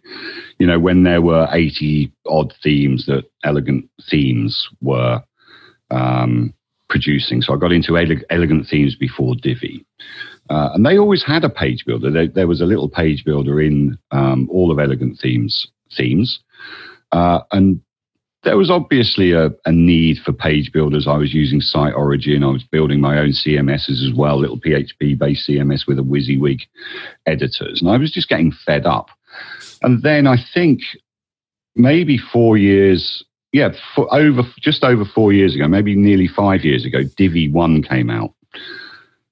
you 0.58 0.66
know, 0.66 0.80
when 0.80 1.04
there 1.04 1.22
were 1.22 1.48
80 1.52 2.12
odd 2.28 2.54
themes 2.64 3.06
that 3.08 3.26
Elegant 3.44 3.90
Themes 4.10 4.68
were 4.82 5.22
um, 5.92 6.54
producing. 6.90 7.42
So 7.42 7.54
I 7.54 7.58
got 7.58 7.72
into 7.74 7.98
ele- 7.98 8.24
Elegant 8.30 8.68
Themes 8.68 8.96
before 8.96 9.36
Divi. 9.36 9.86
Uh, 10.50 10.70
and 10.74 10.86
they 10.86 10.98
always 10.98 11.24
had 11.24 11.44
a 11.44 11.50
page 11.50 11.84
builder. 11.86 12.10
There, 12.10 12.28
there 12.28 12.48
was 12.48 12.62
a 12.62 12.66
little 12.66 12.90
page 12.90 13.26
builder 13.26 13.60
in 13.60 13.98
um, 14.12 14.48
all 14.50 14.72
of 14.72 14.80
Elegant 14.80 15.20
Themes 15.22 15.68
themes. 15.96 16.40
Uh, 17.12 17.40
and 17.52 17.82
there 18.48 18.56
was 18.56 18.72
obviously 18.72 19.34
a, 19.34 19.52
a, 19.66 19.74
need 19.74 20.20
for 20.24 20.32
page 20.32 20.72
builders. 20.72 21.06
I 21.06 21.18
was 21.18 21.34
using 21.34 21.60
Site 21.60 21.94
Origin. 21.94 22.46
I 22.46 22.48
was 22.48 22.64
building 22.64 23.02
my 23.02 23.18
own 23.20 23.32
CMSs 23.32 24.08
as 24.08 24.14
well, 24.16 24.40
little 24.40 24.58
PHP 24.58 25.20
based 25.20 25.50
CMS 25.50 25.86
with 25.86 26.00
a 26.00 26.02
WYSIWYG 26.02 26.62
editors. 27.26 27.82
And 27.82 27.92
I 27.92 27.98
was 27.98 28.10
just 28.10 28.30
getting 28.30 28.54
fed 28.66 28.86
up. 28.86 29.10
And 29.82 30.02
then 30.02 30.28
I 30.28 30.38
think 30.54 30.80
maybe 31.76 32.18
four 32.18 32.56
years, 32.58 33.22
yeah, 33.52 33.74
over 33.98 34.44
just 34.62 34.82
over 34.86 35.04
four 35.04 35.34
years 35.34 35.54
ago, 35.54 35.68
maybe 35.68 35.94
nearly 35.98 36.30
five 36.30 36.62
years 36.64 36.86
ago, 36.86 37.00
Divi 37.18 37.50
1 37.50 37.84
came 37.84 38.10
out. 38.10 38.34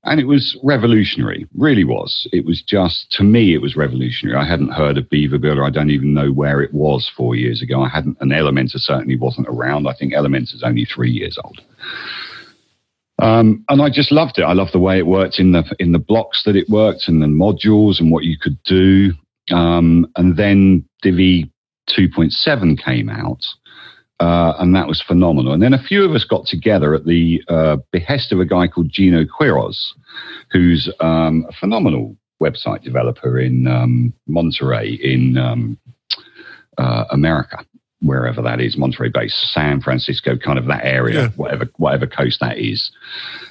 And 0.06 0.20
it 0.20 0.26
was 0.26 0.58
revolutionary, 0.64 1.48
really 1.56 1.84
was. 1.84 2.28
It 2.32 2.46
was 2.46 2.62
just, 2.62 3.12
to 3.14 3.24
me, 3.24 3.56
it 3.56 3.62
was 3.62 3.76
revolutionary. 3.76 4.38
I 4.38 4.48
hadn't 4.48 4.72
heard 4.72 5.00
of 5.00 5.10
Beaver 5.10 5.40
Builder. 5.40 5.64
I 5.64 5.72
don't 5.72 5.90
even 5.90 6.14
know 6.14 6.32
where 6.32 6.62
it 6.62 6.74
was 6.74 7.12
four 7.18 7.36
years 7.36 7.64
ago. 7.64 7.82
I 7.82 7.90
hadn't, 7.90 8.18
and 8.22 8.32
Elementor 8.32 8.80
certainly 8.80 9.16
wasn't 9.16 9.48
around. 9.48 9.88
I 9.88 9.94
think 9.94 10.14
Elementor's 10.14 10.64
only 10.64 10.86
three 10.86 11.12
years 11.12 11.40
old. 11.44 11.60
Um, 13.20 13.66
and 13.70 13.82
I 13.82 13.90
just 13.90 14.12
loved 14.12 14.38
it. 14.38 14.44
I 14.44 14.54
loved 14.54 14.74
the 14.74 14.80
way 14.80 14.98
it 14.98 15.08
worked 15.08 15.40
in 15.40 15.54
the 15.54 15.64
in 15.80 15.94
the 15.94 16.00
blocks 16.00 16.44
that 16.44 16.56
it 16.56 16.70
worked 16.70 17.08
and 17.08 17.22
the 17.22 17.28
modules 17.28 18.00
and 18.00 18.12
what 18.12 18.26
you 18.26 18.38
could 18.38 18.62
do. 18.64 19.14
Um, 19.52 20.12
and 20.18 20.36
then 20.38 20.88
Divi 21.02 21.50
2.7 21.90 22.84
came 22.84 23.10
out, 23.10 23.46
uh, 24.20 24.54
and 24.60 24.76
that 24.76 24.88
was 24.88 25.02
phenomenal. 25.02 25.54
And 25.54 25.62
then 25.62 25.74
a 25.74 25.82
few 25.82 26.06
of 26.06 26.12
us 26.12 26.24
got 26.24 26.46
together 26.46 26.96
at 26.96 27.06
the 27.06 27.42
uh, 27.48 27.78
behest 27.92 28.32
of 28.32 28.40
a 28.40 28.46
guy 28.46 28.68
called 28.68 28.90
Gino 28.90 29.26
Quiroz, 29.26 29.78
who's 30.52 30.92
um, 31.00 31.46
a 31.50 31.54
phenomenal 31.54 32.16
website 32.42 32.84
developer 32.84 33.40
in 33.40 33.68
um, 33.68 34.14
Monterey 34.28 34.94
in 35.02 35.38
um, 35.38 35.78
uh, 36.78 37.06
America, 37.12 37.66
wherever 38.02 38.42
that 38.42 38.62
is, 38.62 38.78
Monterey 38.78 39.10
based, 39.10 39.52
San 39.54 39.82
Francisco, 39.82 40.38
kind 40.38 40.60
of 40.60 40.66
that 40.68 40.86
area, 40.86 41.24
yeah. 41.24 41.30
whatever 41.36 41.66
whatever 41.78 42.08
coast 42.08 42.40
that 42.40 42.58
is. 42.58 42.92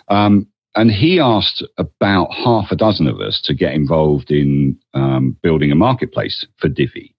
Um, 0.08 0.46
and 0.76 0.90
he 0.90 1.20
asked 1.20 1.62
about 1.78 2.32
half 2.32 2.70
a 2.70 2.76
dozen 2.76 3.06
of 3.06 3.20
us 3.20 3.40
to 3.44 3.54
get 3.54 3.74
involved 3.74 4.30
in 4.30 4.76
um, 4.92 5.36
building 5.42 5.70
a 5.70 5.76
marketplace 5.76 6.46
for 6.58 6.68
Divi. 6.68 7.14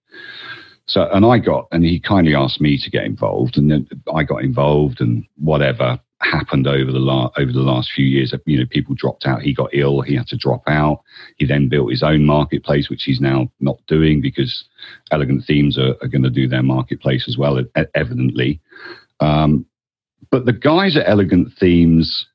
So, 0.86 1.08
and 1.12 1.26
I 1.26 1.38
got, 1.38 1.66
and 1.72 1.84
he 1.84 1.98
kindly 2.00 2.34
asked 2.34 2.60
me 2.60 2.78
to 2.78 2.90
get 2.90 3.04
involved, 3.04 3.56
and 3.58 3.70
then 3.70 3.88
I 4.14 4.22
got 4.22 4.44
involved, 4.44 5.00
and 5.00 5.24
whatever 5.36 6.00
happened 6.20 6.66
over 6.66 6.90
the 6.90 6.98
last 6.98 7.38
over 7.38 7.52
the 7.52 7.60
last 7.60 7.90
few 7.92 8.06
years, 8.06 8.32
you 8.46 8.58
know, 8.58 8.66
people 8.70 8.94
dropped 8.94 9.26
out. 9.26 9.42
He 9.42 9.52
got 9.52 9.74
ill, 9.74 10.00
he 10.00 10.16
had 10.16 10.28
to 10.28 10.36
drop 10.36 10.62
out. 10.66 11.02
He 11.36 11.46
then 11.46 11.68
built 11.68 11.90
his 11.90 12.02
own 12.02 12.24
marketplace, 12.24 12.88
which 12.88 13.02
he's 13.02 13.20
now 13.20 13.50
not 13.60 13.78
doing 13.86 14.20
because 14.20 14.64
Elegant 15.10 15.44
Themes 15.44 15.76
are, 15.78 15.94
are 16.02 16.08
going 16.08 16.22
to 16.22 16.30
do 16.30 16.48
their 16.48 16.62
marketplace 16.62 17.26
as 17.28 17.36
well, 17.36 17.60
evidently. 17.94 18.60
Um, 19.20 19.66
but 20.30 20.46
the 20.46 20.52
guys 20.52 20.96
at 20.96 21.08
Elegant 21.08 21.52
Themes 21.58 22.26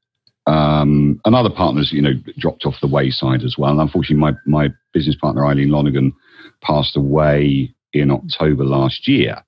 um, 0.48 1.20
and 1.26 1.36
other 1.36 1.50
partners, 1.50 1.92
you 1.92 2.02
know, 2.02 2.14
dropped 2.38 2.66
off 2.66 2.76
the 2.82 2.88
wayside 2.88 3.44
as 3.44 3.56
well. 3.58 3.72
And 3.72 3.82
unfortunately, 3.82 4.18
my 4.18 4.34
my 4.46 4.70
business 4.94 5.16
partner 5.16 5.46
Eileen 5.46 5.70
Lonergan 5.70 6.14
passed 6.62 6.96
away 6.98 7.74
in 7.94 8.12
October 8.12 8.64
last 8.64 9.08
year. 9.08 9.44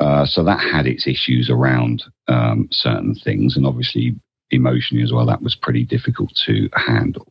Uh, 0.00 0.24
so 0.26 0.44
that 0.44 0.60
had 0.60 0.86
its 0.86 1.06
issues 1.06 1.50
around 1.50 2.04
um, 2.28 2.68
certain 2.70 3.14
things, 3.14 3.56
and 3.56 3.66
obviously 3.66 4.14
emotionally 4.50 5.02
as 5.02 5.12
well. 5.12 5.26
That 5.26 5.42
was 5.42 5.54
pretty 5.54 5.84
difficult 5.84 6.32
to 6.46 6.68
handle. 6.74 7.30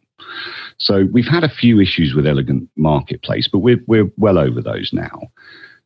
So 0.78 1.06
we've 1.12 1.28
had 1.28 1.44
a 1.44 1.50
few 1.50 1.80
issues 1.80 2.14
with 2.14 2.28
Elegant 2.28 2.70
Marketplace, 2.76 3.48
but 3.52 3.60
we're 3.60 3.82
we're 3.88 4.12
well 4.18 4.38
over 4.38 4.62
those 4.62 4.92
now. 4.94 5.22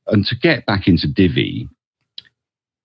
And 0.07 0.25
to 0.25 0.35
get 0.35 0.65
back 0.65 0.87
into 0.87 1.07
Divi, 1.07 1.69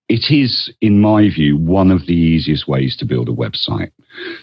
it 0.08 0.30
is, 0.30 0.72
in 0.80 1.00
my 1.00 1.28
view, 1.28 1.56
one 1.56 1.90
of 1.90 2.06
the 2.06 2.14
easiest 2.14 2.68
ways 2.68 2.96
to 2.98 3.04
build 3.04 3.28
a 3.28 3.32
website. 3.32 3.90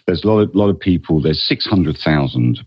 There's 0.06 0.24
a 0.24 0.28
lot 0.28 0.40
of, 0.40 0.56
lot 0.56 0.70
of 0.70 0.80
people. 0.80 1.22
There's 1.22 1.42
six 1.42 1.66
hundred 1.66 1.98
thousand 1.98 2.66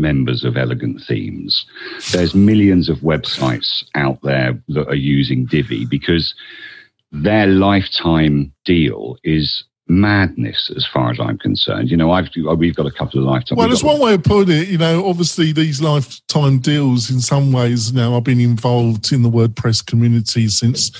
members 0.00 0.44
of 0.44 0.56
Elegant 0.56 1.02
Themes. 1.06 1.66
There's 2.12 2.34
millions 2.34 2.88
of 2.88 2.98
websites 2.98 3.84
out 3.94 4.20
there 4.22 4.60
that 4.68 4.88
are 4.88 4.94
using 4.94 5.46
Divi 5.46 5.86
because 5.86 6.34
their 7.12 7.46
lifetime 7.46 8.52
deal 8.64 9.16
is 9.22 9.64
madness 9.88 10.70
as 10.74 10.86
far 10.86 11.10
as 11.10 11.20
I'm 11.20 11.38
concerned. 11.38 11.90
You 11.90 11.96
know, 11.96 12.10
I've 12.12 12.28
we've 12.56 12.74
got 12.74 12.86
a 12.86 12.90
couple 12.90 13.20
of 13.20 13.26
lifetime. 13.26 13.58
Well, 13.58 13.68
there's 13.68 13.84
one 13.84 14.00
way 14.00 14.14
of 14.14 14.24
putting 14.24 14.56
it. 14.56 14.68
You 14.68 14.78
know, 14.78 15.06
obviously 15.06 15.52
these 15.52 15.80
lifetime 15.80 16.58
deals, 16.58 17.10
in 17.10 17.20
some 17.20 17.52
ways, 17.52 17.92
now 17.92 18.16
I've 18.16 18.24
been 18.24 18.40
involved 18.40 19.12
in 19.12 19.22
the 19.22 19.30
WordPress 19.30 19.84
community 19.84 20.48
since 20.48 20.90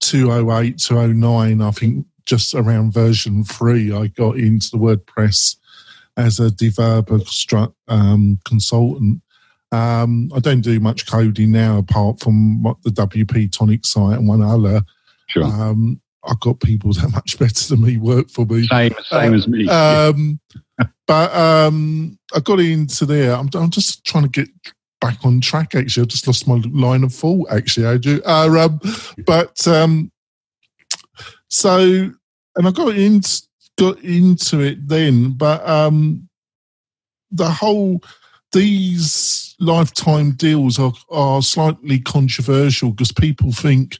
208, 0.00 0.78
209. 0.78 1.60
I 1.60 1.70
think 1.72 2.06
just 2.24 2.54
around 2.54 2.92
version 2.92 3.42
three, 3.44 3.92
I 3.92 4.08
got 4.08 4.36
into 4.36 4.70
the 4.70 4.78
WordPress 4.78 5.56
as 6.18 6.40
a 6.40 6.50
developer 6.50 7.20
um, 7.86 8.38
consultant. 8.44 9.22
Um, 9.70 10.30
I 10.34 10.40
don't 10.40 10.62
do 10.62 10.80
much 10.80 11.06
coding 11.06 11.52
now 11.52 11.78
apart 11.78 12.20
from 12.20 12.62
what 12.62 12.82
the 12.82 12.90
WP 12.90 13.52
Tonic 13.52 13.86
site 13.86 14.18
and 14.18 14.28
one 14.28 14.42
other. 14.42 14.82
Sure. 15.28 15.44
Um, 15.44 16.00
I've 16.24 16.40
got 16.40 16.60
people 16.60 16.92
that 16.94 17.12
much 17.12 17.38
better 17.38 17.68
than 17.68 17.82
me 17.82 17.96
work 17.96 18.30
for 18.30 18.44
me. 18.44 18.66
Same, 18.66 18.92
same 19.04 19.32
uh, 19.32 19.36
as 19.36 19.48
me. 19.48 19.68
Um, 19.68 20.40
but 21.06 21.34
um, 21.34 22.18
I 22.34 22.40
got 22.40 22.60
into 22.60 23.06
there. 23.06 23.34
I'm, 23.34 23.48
I'm, 23.54 23.70
just 23.70 24.04
trying 24.04 24.24
to 24.24 24.28
get 24.28 24.48
back 25.00 25.24
on 25.24 25.40
track. 25.40 25.74
Actually, 25.74 26.04
I 26.04 26.06
just 26.06 26.26
lost 26.26 26.48
my 26.48 26.60
line 26.72 27.04
of 27.04 27.12
thought. 27.12 27.50
Actually, 27.50 27.86
I 27.86 27.96
do. 27.96 28.20
Uh, 28.24 28.48
um, 28.58 28.80
but 29.24 29.66
um, 29.68 30.10
so, 31.48 32.10
and 32.56 32.66
I 32.66 32.70
got 32.70 32.96
into 32.96 33.47
got 33.78 33.98
into 34.00 34.60
it 34.60 34.86
then, 34.88 35.32
but 35.32 35.66
um, 35.68 36.28
the 37.30 37.50
whole 37.50 38.02
these 38.52 39.54
lifetime 39.60 40.32
deals 40.32 40.78
are 40.78 40.92
are 41.10 41.42
slightly 41.42 41.98
controversial 41.98 42.90
because 42.90 43.12
people 43.12 43.52
think 43.52 43.98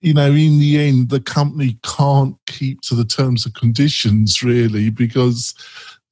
you 0.00 0.14
know, 0.14 0.30
in 0.30 0.60
the 0.60 0.78
end, 0.78 1.08
the 1.08 1.20
company 1.20 1.78
can't 1.82 2.36
keep 2.46 2.80
to 2.82 2.94
the 2.94 3.04
terms 3.04 3.44
and 3.44 3.54
conditions 3.54 4.42
really 4.42 4.90
because 4.90 5.54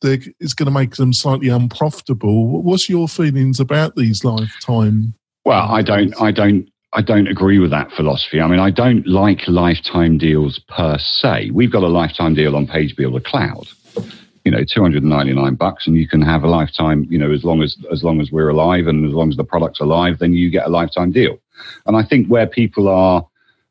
it's 0.02 0.54
going 0.54 0.66
to 0.66 0.72
make 0.72 0.96
them 0.96 1.12
slightly 1.12 1.48
unprofitable. 1.48 2.62
What's 2.62 2.88
your 2.88 3.08
feelings 3.08 3.60
about 3.60 3.96
these 3.96 4.24
lifetime? 4.24 5.14
Well, 5.44 5.68
I 5.70 5.82
don't, 5.82 6.20
I 6.20 6.32
don't 6.32 6.68
I 6.96 7.02
don't 7.02 7.28
agree 7.28 7.58
with 7.58 7.70
that 7.72 7.92
philosophy. 7.92 8.40
I 8.40 8.48
mean, 8.48 8.58
I 8.58 8.70
don't 8.70 9.06
like 9.06 9.46
lifetime 9.48 10.16
deals 10.16 10.58
per 10.66 10.96
se. 10.98 11.50
We've 11.50 11.70
got 11.70 11.82
a 11.82 11.88
lifetime 11.88 12.32
deal 12.32 12.56
on 12.56 12.66
Page 12.66 12.96
Builder 12.96 13.20
Cloud. 13.20 13.66
You 14.46 14.52
know, 14.52 14.64
299 14.66 15.56
bucks, 15.56 15.86
and 15.86 15.96
you 15.96 16.08
can 16.08 16.22
have 16.22 16.42
a 16.42 16.48
lifetime, 16.48 17.06
you 17.10 17.18
know, 17.18 17.30
as 17.32 17.44
long 17.44 17.62
as 17.62 17.76
as 17.92 18.02
long 18.02 18.22
as 18.22 18.32
we're 18.32 18.48
alive 18.48 18.86
and 18.86 19.04
as 19.04 19.12
long 19.12 19.28
as 19.28 19.36
the 19.36 19.44
product's 19.44 19.80
alive, 19.80 20.20
then 20.20 20.32
you 20.32 20.48
get 20.48 20.66
a 20.66 20.70
lifetime 20.70 21.12
deal. 21.12 21.38
And 21.84 21.96
I 21.96 22.02
think 22.02 22.28
where 22.28 22.46
people 22.46 22.88
are 22.88 23.26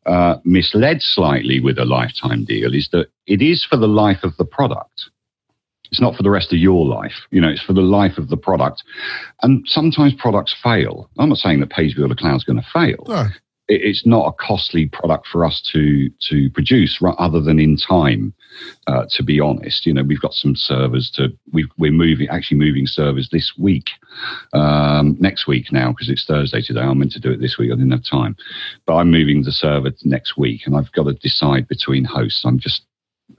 uh, 0.05 0.35
misled 0.43 1.01
slightly 1.01 1.59
with 1.59 1.79
a 1.79 1.85
lifetime 1.85 2.45
deal 2.45 2.75
is 2.75 2.89
that 2.91 3.07
it 3.25 3.41
is 3.41 3.65
for 3.65 3.77
the 3.77 3.87
life 3.87 4.23
of 4.23 4.37
the 4.37 4.45
product. 4.45 5.09
It's 5.91 6.01
not 6.01 6.15
for 6.15 6.23
the 6.23 6.29
rest 6.29 6.51
of 6.53 6.59
your 6.59 6.85
life. 6.85 7.13
You 7.31 7.41
know, 7.41 7.49
it's 7.49 7.63
for 7.63 7.73
the 7.73 7.81
life 7.81 8.17
of 8.17 8.29
the 8.29 8.37
product. 8.37 8.83
And 9.41 9.65
sometimes 9.67 10.13
products 10.13 10.55
fail. 10.61 11.09
I'm 11.17 11.29
not 11.29 11.37
saying 11.37 11.59
that 11.59 11.69
Page 11.69 11.95
Builder 11.95 12.15
Cloud 12.15 12.37
is 12.37 12.43
going 12.43 12.61
to 12.61 12.67
fail. 12.73 13.05
No. 13.07 13.27
It's 13.67 14.05
not 14.05 14.27
a 14.27 14.31
costly 14.33 14.85
product 14.85 15.25
for 15.25 15.43
us 15.43 15.59
to 15.73 16.07
to 16.29 16.51
produce, 16.51 17.01
other 17.17 17.41
than 17.41 17.59
in 17.59 17.77
time. 17.77 18.31
Uh, 18.85 19.05
to 19.09 19.23
be 19.23 19.39
honest, 19.39 19.87
you 19.87 19.93
know, 19.93 20.03
we've 20.03 20.21
got 20.21 20.33
some 20.33 20.55
servers 20.55 21.09
to 21.15 21.35
we 21.51 21.63
are 21.63 21.91
moving 21.91 22.27
actually 22.29 22.57
moving 22.57 22.85
servers 22.85 23.27
this 23.31 23.53
week, 23.57 23.89
um, 24.53 25.17
next 25.19 25.47
week 25.47 25.71
now 25.71 25.89
because 25.89 26.09
it's 26.09 26.25
Thursday 26.25 26.61
today. 26.61 26.81
I'm 26.81 26.99
meant 26.99 27.11
to 27.13 27.19
do 27.19 27.31
it 27.31 27.41
this 27.41 27.57
week. 27.57 27.71
I 27.71 27.75
didn't 27.75 27.91
have 27.91 28.05
time, 28.05 28.37
but 28.85 28.97
I'm 28.97 29.09
moving 29.09 29.41
the 29.41 29.51
server 29.51 29.89
next 30.03 30.37
week, 30.37 30.61
and 30.67 30.77
I've 30.77 30.91
got 30.91 31.05
to 31.05 31.13
decide 31.13 31.67
between 31.67 32.05
hosts. 32.05 32.45
I'm 32.45 32.59
just 32.59 32.83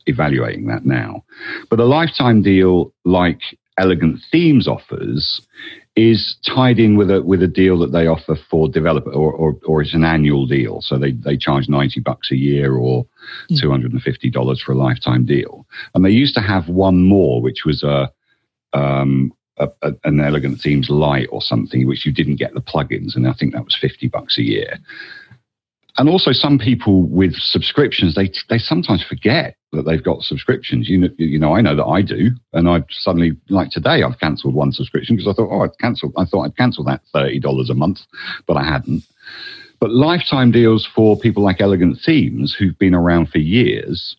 evaluating 0.06 0.66
that 0.66 0.84
now. 0.84 1.24
But 1.70 1.80
a 1.80 1.84
lifetime 1.84 2.42
deal 2.42 2.92
like 3.04 3.40
Elegant 3.78 4.20
Themes 4.30 4.66
offers 4.66 5.42
is 5.96 6.36
tied 6.46 6.78
in 6.78 6.96
with 6.96 7.10
a 7.10 7.22
with 7.22 7.42
a 7.42 7.48
deal 7.48 7.78
that 7.78 7.92
they 7.92 8.06
offer 8.06 8.36
for 8.50 8.68
developer 8.68 9.10
or, 9.10 9.32
or, 9.32 9.56
or 9.66 9.80
it's 9.80 9.94
an 9.94 10.04
annual 10.04 10.46
deal. 10.46 10.80
So 10.82 10.98
they, 10.98 11.12
they 11.12 11.36
charge 11.36 11.68
90 11.68 12.00
bucks 12.00 12.30
a 12.30 12.36
year 12.36 12.74
or 12.76 13.06
mm. 13.50 13.62
$250 13.62 14.60
for 14.60 14.72
a 14.72 14.76
lifetime 14.76 15.24
deal. 15.24 15.66
And 15.94 16.04
they 16.04 16.10
used 16.10 16.34
to 16.34 16.42
have 16.42 16.68
one 16.68 17.04
more, 17.04 17.40
which 17.40 17.64
was 17.64 17.82
a, 17.82 18.12
um, 18.74 19.32
a, 19.56 19.68
a, 19.80 19.92
an 20.04 20.20
elegant 20.20 20.60
themes 20.60 20.90
light 20.90 21.28
or 21.30 21.40
something, 21.40 21.86
which 21.86 22.04
you 22.04 22.12
didn't 22.12 22.36
get 22.36 22.52
the 22.52 22.60
plugins. 22.60 23.16
And 23.16 23.26
I 23.26 23.32
think 23.32 23.54
that 23.54 23.64
was 23.64 23.76
50 23.80 24.08
bucks 24.08 24.36
a 24.38 24.42
year 24.42 24.78
and 25.98 26.08
also 26.08 26.32
some 26.32 26.58
people 26.58 27.02
with 27.02 27.34
subscriptions 27.34 28.14
they 28.14 28.30
they 28.48 28.58
sometimes 28.58 29.02
forget 29.02 29.56
that 29.72 29.82
they've 29.82 30.02
got 30.02 30.22
subscriptions. 30.22 30.88
You 30.88 30.98
know 30.98 31.08
you 31.18 31.38
know 31.38 31.54
i 31.54 31.60
know 31.60 31.76
that 31.76 31.84
i 31.84 32.02
do. 32.02 32.30
And 32.52 32.68
i 32.68 32.82
suddenly 32.90 33.32
like 33.48 33.70
today 33.70 34.02
i've 34.02 34.18
cancelled 34.20 34.54
one 34.54 34.72
subscription 34.72 35.16
because 35.16 35.28
i 35.28 35.34
thought 35.34 35.50
oh 35.50 35.62
i'd 35.62 35.78
cancelled 35.78 36.12
i 36.16 36.24
thought 36.24 36.44
i'd 36.44 36.56
cancel 36.56 36.84
that 36.84 37.02
$30 37.14 37.70
a 37.70 37.74
month 37.74 38.00
but 38.46 38.56
i 38.56 38.64
hadn't. 38.64 39.02
But 39.78 39.90
lifetime 39.90 40.52
deals 40.52 40.88
for 40.94 41.18
people 41.18 41.42
like 41.42 41.60
Elegant 41.60 41.98
Themes, 42.04 42.56
who've 42.58 42.78
been 42.78 42.94
around 42.94 43.28
for 43.28 43.38
years, 43.38 44.16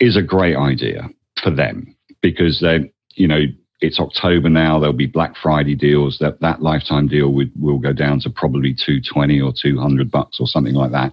is 0.00 0.16
a 0.16 0.22
great 0.22 0.56
idea 0.56 1.08
for 1.42 1.50
them 1.50 1.94
because 2.20 2.60
they, 2.60 2.90
you 3.14 3.28
know, 3.28 3.42
it's 3.80 4.00
October 4.00 4.48
now. 4.48 4.78
There'll 4.78 4.94
be 4.96 5.06
Black 5.06 5.36
Friday 5.36 5.74
deals. 5.74 6.18
That 6.18 6.40
that 6.40 6.62
lifetime 6.62 7.08
deal 7.08 7.32
would, 7.32 7.52
will 7.60 7.78
go 7.78 7.92
down 7.92 8.20
to 8.20 8.30
probably 8.30 8.74
two 8.74 9.00
twenty 9.00 9.40
or 9.40 9.52
two 9.52 9.78
hundred 9.78 10.10
bucks 10.10 10.38
or 10.40 10.46
something 10.46 10.74
like 10.74 10.92
that. 10.92 11.12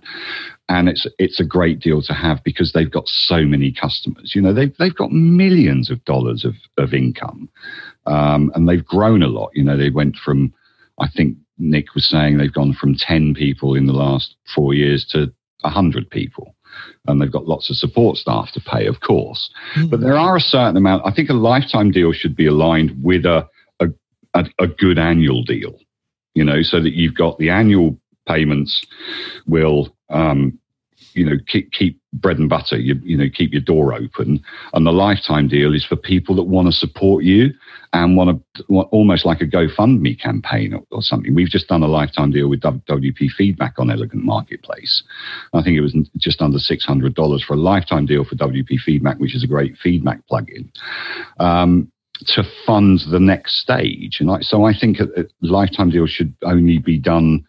And 0.69 0.87
it's 0.87 1.05
it's 1.19 1.39
a 1.39 1.45
great 1.45 1.79
deal 1.79 2.01
to 2.03 2.13
have 2.13 2.43
because 2.43 2.71
they've 2.71 2.89
got 2.89 3.07
so 3.07 3.43
many 3.43 3.71
customers. 3.71 4.33
You 4.33 4.41
know, 4.41 4.53
they've 4.53 4.75
they've 4.77 4.95
got 4.95 5.11
millions 5.11 5.89
of 5.89 6.03
dollars 6.05 6.45
of 6.45 6.55
of 6.77 6.93
income, 6.93 7.49
um, 8.05 8.51
and 8.55 8.67
they've 8.67 8.85
grown 8.85 9.23
a 9.23 9.27
lot. 9.27 9.51
You 9.53 9.63
know, 9.63 9.77
they 9.77 9.89
went 9.89 10.15
from, 10.15 10.53
I 10.99 11.09
think 11.09 11.37
Nick 11.57 11.93
was 11.95 12.09
saying 12.09 12.37
they've 12.37 12.53
gone 12.53 12.73
from 12.73 12.95
ten 12.95 13.33
people 13.33 13.75
in 13.75 13.87
the 13.87 13.93
last 13.93 14.35
four 14.55 14.73
years 14.73 15.05
to 15.11 15.33
hundred 15.65 16.09
people 16.09 16.53
and 17.07 17.21
they've 17.21 17.31
got 17.31 17.47
lots 17.47 17.69
of 17.69 17.75
support 17.75 18.17
staff 18.17 18.51
to 18.53 18.61
pay, 18.61 18.85
of 18.87 19.01
course. 19.01 19.49
Mm-hmm. 19.75 19.87
But 19.87 20.01
there 20.01 20.17
are 20.17 20.35
a 20.35 20.41
certain 20.41 20.77
amount. 20.77 21.03
I 21.05 21.11
think 21.11 21.29
a 21.29 21.33
lifetime 21.33 21.91
deal 21.91 22.11
should 22.13 22.35
be 22.35 22.47
aligned 22.47 23.03
with 23.03 23.25
a, 23.25 23.47
a, 23.79 23.87
a, 24.33 24.45
a 24.59 24.67
good 24.67 24.97
annual 24.97 25.43
deal, 25.43 25.77
you 26.33 26.43
know, 26.43 26.61
so 26.61 26.81
that 26.81 26.93
you've 26.93 27.15
got 27.15 27.37
the 27.37 27.49
annual 27.49 27.97
payments 28.27 28.85
will 29.45 29.95
um, 30.09 30.57
you 31.15 31.25
know 31.25 31.37
keep 31.47 31.71
keep 31.71 31.99
bread 32.13 32.37
and 32.37 32.49
butter 32.49 32.77
you 32.77 32.95
you 33.03 33.17
know 33.17 33.27
keep 33.33 33.51
your 33.51 33.61
door 33.61 33.93
open 33.93 34.43
and 34.73 34.85
the 34.85 34.91
lifetime 34.91 35.47
deal 35.47 35.73
is 35.73 35.85
for 35.85 35.95
people 35.95 36.35
that 36.35 36.43
want 36.43 36.67
to 36.67 36.71
support 36.71 37.23
you 37.23 37.51
and 37.93 38.17
want 38.17 38.43
to 38.55 38.63
almost 38.91 39.25
like 39.25 39.39
a 39.39 39.45
GoFundMe 39.45 40.19
campaign 40.19 40.73
or, 40.73 40.83
or, 40.91 41.01
something. 41.01 41.35
We've 41.35 41.47
just 41.47 41.67
done 41.67 41.83
a 41.83 41.87
lifetime 41.87 42.31
deal 42.31 42.49
with 42.49 42.61
WP 42.61 43.29
Feedback 43.37 43.75
on 43.77 43.91
Elegant 43.91 44.23
Marketplace. 44.23 45.03
I 45.53 45.61
think 45.61 45.77
it 45.77 45.81
was 45.81 45.95
just 46.17 46.41
under 46.41 46.57
six 46.57 46.83
hundred 46.83 47.13
dollars 47.13 47.43
for 47.43 47.53
a 47.53 47.57
lifetime 47.57 48.07
deal 48.07 48.25
for 48.25 48.35
WP 48.35 48.79
Feedback, 48.79 49.19
which 49.19 49.35
is 49.35 49.43
a 49.43 49.47
great 49.47 49.77
feedback 49.77 50.21
plugin. 50.29 50.69
Um, 51.39 51.91
to 52.27 52.43
fund 52.65 53.01
the 53.11 53.19
next 53.19 53.59
stage, 53.59 54.17
and 54.19 54.43
so 54.45 54.65
I 54.65 54.73
think 54.73 54.99
a, 54.99 55.21
a 55.21 55.25
lifetime 55.41 55.89
deal 55.89 56.07
should 56.07 56.33
only 56.43 56.77
be 56.77 56.97
done 56.97 57.45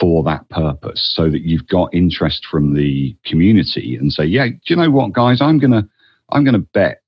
for 0.00 0.22
that 0.24 0.48
purpose 0.50 1.12
so 1.16 1.30
that 1.30 1.42
you've 1.42 1.66
got 1.66 1.92
interest 1.94 2.46
from 2.50 2.74
the 2.74 3.16
community 3.24 3.96
and 3.96 4.12
say, 4.12 4.24
yeah, 4.24 4.48
do 4.48 4.58
you 4.66 4.76
know 4.76 4.90
what, 4.90 5.12
guys, 5.12 5.40
I'm 5.40 5.58
going 5.58 5.70
to, 5.70 5.88
I'm 6.30 6.44
going 6.44 6.54
to 6.54 6.68
bet 6.74 7.02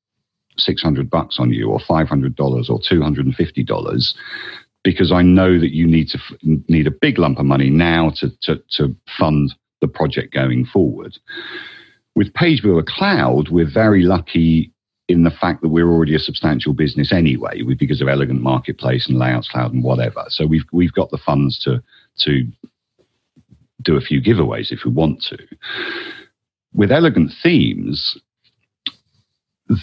600 0.57 1.11
bucks 1.11 1.37
on 1.39 1.53
you 1.53 1.71
or 1.71 1.79
$500 1.79 2.71
or 2.71 2.81
$250 2.81 4.15
because 4.83 5.13
I 5.13 5.23
know 5.23 5.59
that 5.59 5.75
you 5.75 5.87
need 5.87 6.09
to 6.09 6.19
need 6.43 6.87
a 6.87 6.91
big 6.91 7.19
lump 7.19 7.39
of 7.39 7.45
money 7.45 7.69
now 7.69 8.13
to, 8.17 8.31
to, 8.43 8.63
to 8.77 8.97
fund 9.19 9.55
the 9.81 9.89
project 9.89 10.33
going 10.33 10.65
forward. 10.65 11.19
With 12.15 12.33
Page 12.35 12.63
Builder 12.63 12.85
Cloud, 12.87 13.51
we're 13.51 13.71
very 13.71 14.03
lucky 14.03 14.73
in 15.11 15.25
the 15.25 15.31
fact 15.31 15.61
that 15.61 15.69
we're 15.69 15.91
already 15.91 16.15
a 16.15 16.21
substantial 16.21 16.73
business 16.73 17.13
anyway, 17.13 17.63
because 17.77 18.01
of 18.01 18.09
Elegant 18.09 18.41
Marketplace 18.41 19.09
and 19.09 19.19
Layouts 19.19 19.49
Cloud 19.49 19.73
and 19.73 19.83
whatever. 19.83 20.25
So 20.29 20.47
we've 20.47 20.65
we've 20.73 20.93
got 20.93 21.11
the 21.11 21.19
funds 21.19 21.59
to 21.65 21.83
to 22.21 22.47
do 23.83 23.97
a 23.97 24.01
few 24.01 24.21
giveaways 24.21 24.73
if 24.73 24.85
we 24.85 24.91
want 24.91 25.23
to. 25.29 25.39
With 26.73 26.93
Elegant 26.93 27.33
Themes, 27.43 28.19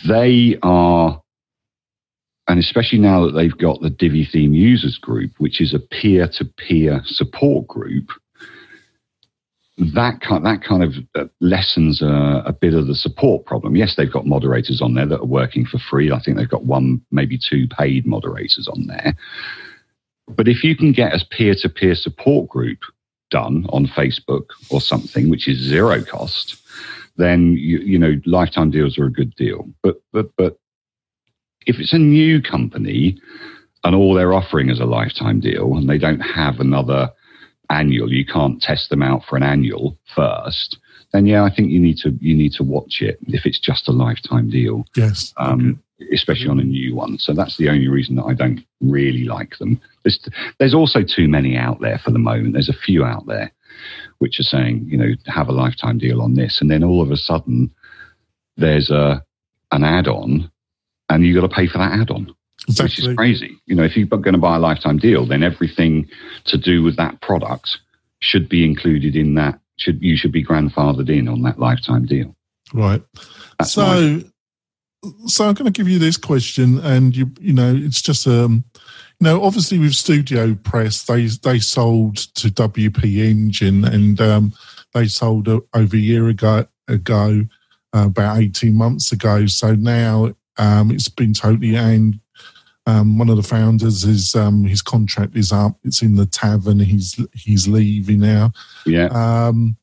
they 0.08 0.58
are, 0.64 1.22
and 2.48 2.60
especially 2.60 3.00
now 3.00 3.26
that 3.26 3.34
they've 3.34 3.58
got 3.58 3.82
the 3.82 3.90
Divi 3.90 4.26
Theme 4.26 4.54
Users 4.54 4.98
Group, 4.98 5.32
which 5.38 5.62
is 5.62 5.74
a 5.74 5.80
peer 5.80 6.30
to 6.34 6.46
peer 6.46 7.02
support 7.06 7.68
group, 7.68 8.10
that 9.78 10.22
kind, 10.22 10.44
that 10.46 10.64
kind 10.64 10.84
of 10.84 10.94
uh, 11.14 11.26
lessens 11.40 12.02
a, 12.02 12.44
a, 12.46 12.54
bit 12.54 12.74
of 12.74 12.88
the 12.88 12.96
support 12.96 13.46
problem. 13.46 13.76
Yes, 13.76 13.94
they've 13.96 14.12
got 14.12 14.26
moderators 14.26 14.82
on 14.82 14.96
there 14.96 15.06
that 15.06 15.20
are 15.20 15.26
working 15.26 15.66
for 15.66 15.78
free. 15.78 16.12
I 16.12 16.20
think 16.20 16.38
they've 16.38 16.50
got 16.50 16.66
one, 16.66 17.02
maybe 17.12 17.38
two 17.38 17.68
paid 17.68 18.08
moderators 18.08 18.68
on 18.68 18.88
there. 18.88 19.16
But 20.28 20.48
if 20.48 20.64
you 20.64 20.76
can 20.76 20.94
get 20.94 21.14
a 21.14 21.24
peer 21.30 21.54
to 21.62 21.70
peer 21.70 21.94
support 21.94 22.50
group 22.50 22.80
done 23.30 23.66
on 23.70 23.88
Facebook 23.88 24.46
or 24.70 24.82
something, 24.82 25.30
which 25.30 25.48
is 25.48 25.58
zero 25.60 26.04
cost, 26.04 26.62
then 27.18 27.54
you, 27.54 27.80
you 27.80 28.00
know 28.00 28.20
lifetime 28.26 28.72
deals 28.72 28.98
are 28.98 29.06
a 29.06 29.12
good 29.12 29.36
deal. 29.36 29.68
But 29.84 30.02
but 30.12 30.30
but 30.38 30.58
if 31.66 31.80
it's 31.80 31.94
a 31.94 31.98
new 31.98 32.42
company 32.42 33.20
and 33.84 33.96
all 33.96 34.14
they're 34.14 34.34
offering 34.34 34.70
is 34.70 34.80
a 34.80 34.86
lifetime 34.86 35.40
deal 35.40 35.76
and 35.76 35.90
they 35.90 35.98
don't 35.98 36.22
have 36.22 36.60
another 36.60 37.12
annual, 37.70 38.12
you 38.12 38.26
can't 38.26 38.62
test 38.62 38.90
them 38.90 39.04
out 39.04 39.24
for 39.26 39.36
an 39.36 39.44
annual 39.44 39.98
first. 40.16 40.78
Then 41.14 41.26
yeah, 41.26 41.44
I 41.44 41.54
think 41.54 41.70
you 41.70 41.80
need 41.80 41.98
to 42.00 42.18
you 42.20 42.36
need 42.36 42.54
to 42.54 42.64
watch 42.64 43.02
it 43.02 43.18
if 43.28 43.46
it's 43.46 43.60
just 43.60 43.88
a 43.88 43.94
lifetime 43.94 44.50
deal. 44.50 44.86
Yes. 44.96 45.34
Um, 45.38 45.82
especially 46.14 46.48
on 46.48 46.58
mm-hmm. 46.58 46.70
a 46.70 46.72
new 46.72 46.96
one. 46.96 47.18
So 47.18 47.34
that's 47.34 47.58
the 47.58 47.70
only 47.70 47.88
reason 47.88 48.16
that 48.16 48.26
I 48.26 48.34
don't 48.34 48.64
really 48.82 49.24
like 49.24 49.58
them. 49.58 49.80
There's, 50.04 50.20
there's 50.60 50.74
also 50.74 51.04
too 51.04 51.28
many 51.28 51.58
out 51.58 51.82
there 51.82 52.00
for 52.00 52.12
the 52.12 52.20
moment. 52.20 52.54
There's 52.54 52.70
a 52.70 52.74
few 52.74 53.04
out 53.04 53.26
there 53.28 53.52
which 54.20 54.40
are 54.40 54.44
saying, 54.44 54.88
you 54.90 54.98
know, 54.98 55.14
have 55.28 55.50
a 55.50 55.54
lifetime 55.54 55.98
deal 55.98 56.22
on 56.22 56.36
this. 56.36 56.62
And 56.62 56.72
then 56.72 56.84
all 56.84 57.02
of 57.02 57.12
a 57.12 57.18
sudden 57.18 57.72
there's 58.58 58.90
a, 58.90 59.24
an 59.72 59.84
add 59.84 60.08
on 60.08 60.52
and 61.10 61.26
you've 61.26 61.40
got 61.40 61.48
to 61.48 61.56
pay 61.56 61.68
for 61.68 61.78
that 61.78 61.94
add 61.94 62.10
on. 62.10 62.34
Exactly. 62.68 63.04
Which 63.04 63.10
is 63.12 63.16
crazy. 63.16 63.56
You 63.66 63.76
know, 63.76 63.84
if 63.84 63.96
you're 63.96 64.08
going 64.08 64.34
to 64.34 64.40
buy 64.40 64.56
a 64.56 64.60
lifetime 64.60 64.98
deal, 64.98 65.26
then 65.26 65.44
everything 65.44 66.10
to 66.46 66.58
do 66.58 66.82
with 66.84 66.98
that 66.98 67.22
product 67.22 67.78
should 68.20 68.50
be 68.50 68.66
included 68.66 69.16
in 69.16 69.36
that. 69.36 69.60
Should 69.78 70.02
you 70.02 70.18
should 70.18 70.32
be 70.32 70.44
grandfathered 70.44 71.08
in 71.08 71.28
on 71.28 71.44
that 71.44 71.60
lifetime 71.60 72.08
deal? 72.08 72.36
Right. 72.74 73.04
That's 73.60 73.74
so, 73.74 74.22
so 75.28 75.48
I'm 75.48 75.54
going 75.54 75.72
to 75.72 75.78
give 75.78 75.90
you 75.90 76.00
this 76.00 76.18
question, 76.18 76.80
and 76.80 77.16
you 77.16 77.32
you 77.40 77.54
know 77.54 77.74
it's 77.76 78.02
just 78.02 78.28
um 78.28 78.64
you 79.20 79.26
know 79.26 79.44
obviously 79.44 79.80
with 79.80 79.94
Studio 79.94 80.56
Press 80.56 81.04
they 81.04 81.26
they 81.28 81.60
sold 81.60 82.18
to 82.36 82.50
WP 82.50 83.18
Engine 83.18 83.86
and 83.86 84.20
um, 84.22 84.54
they 84.94 85.08
sold 85.08 85.48
over 85.48 85.96
a 85.96 86.00
year 86.00 86.28
ago 86.28 86.66
ago 86.88 87.46
uh, 87.96 88.06
about 88.06 88.40
18 88.40 88.76
months 88.76 89.12
ago. 89.12 89.46
So 89.46 89.76
now 89.76 90.34
um, 90.58 90.92
it's 90.92 91.10
been 91.10 91.34
totally 91.34 91.76
and 91.76 92.20
um, 92.88 93.18
one 93.18 93.30
of 93.30 93.36
the 93.36 93.44
founders 93.44 94.06
is 94.06 94.34
um, 94.34 94.64
his 94.64 94.82
contract 94.82 95.36
is 95.36 95.52
up. 95.52 95.78
It's 95.84 96.02
in 96.02 96.16
the 96.16 96.26
tavern. 96.26 96.80
He's 96.80 97.20
he's 97.34 97.68
leaving 97.68 98.20
now. 98.20 98.54
Yeah. 98.86 99.08
Um, 99.08 99.76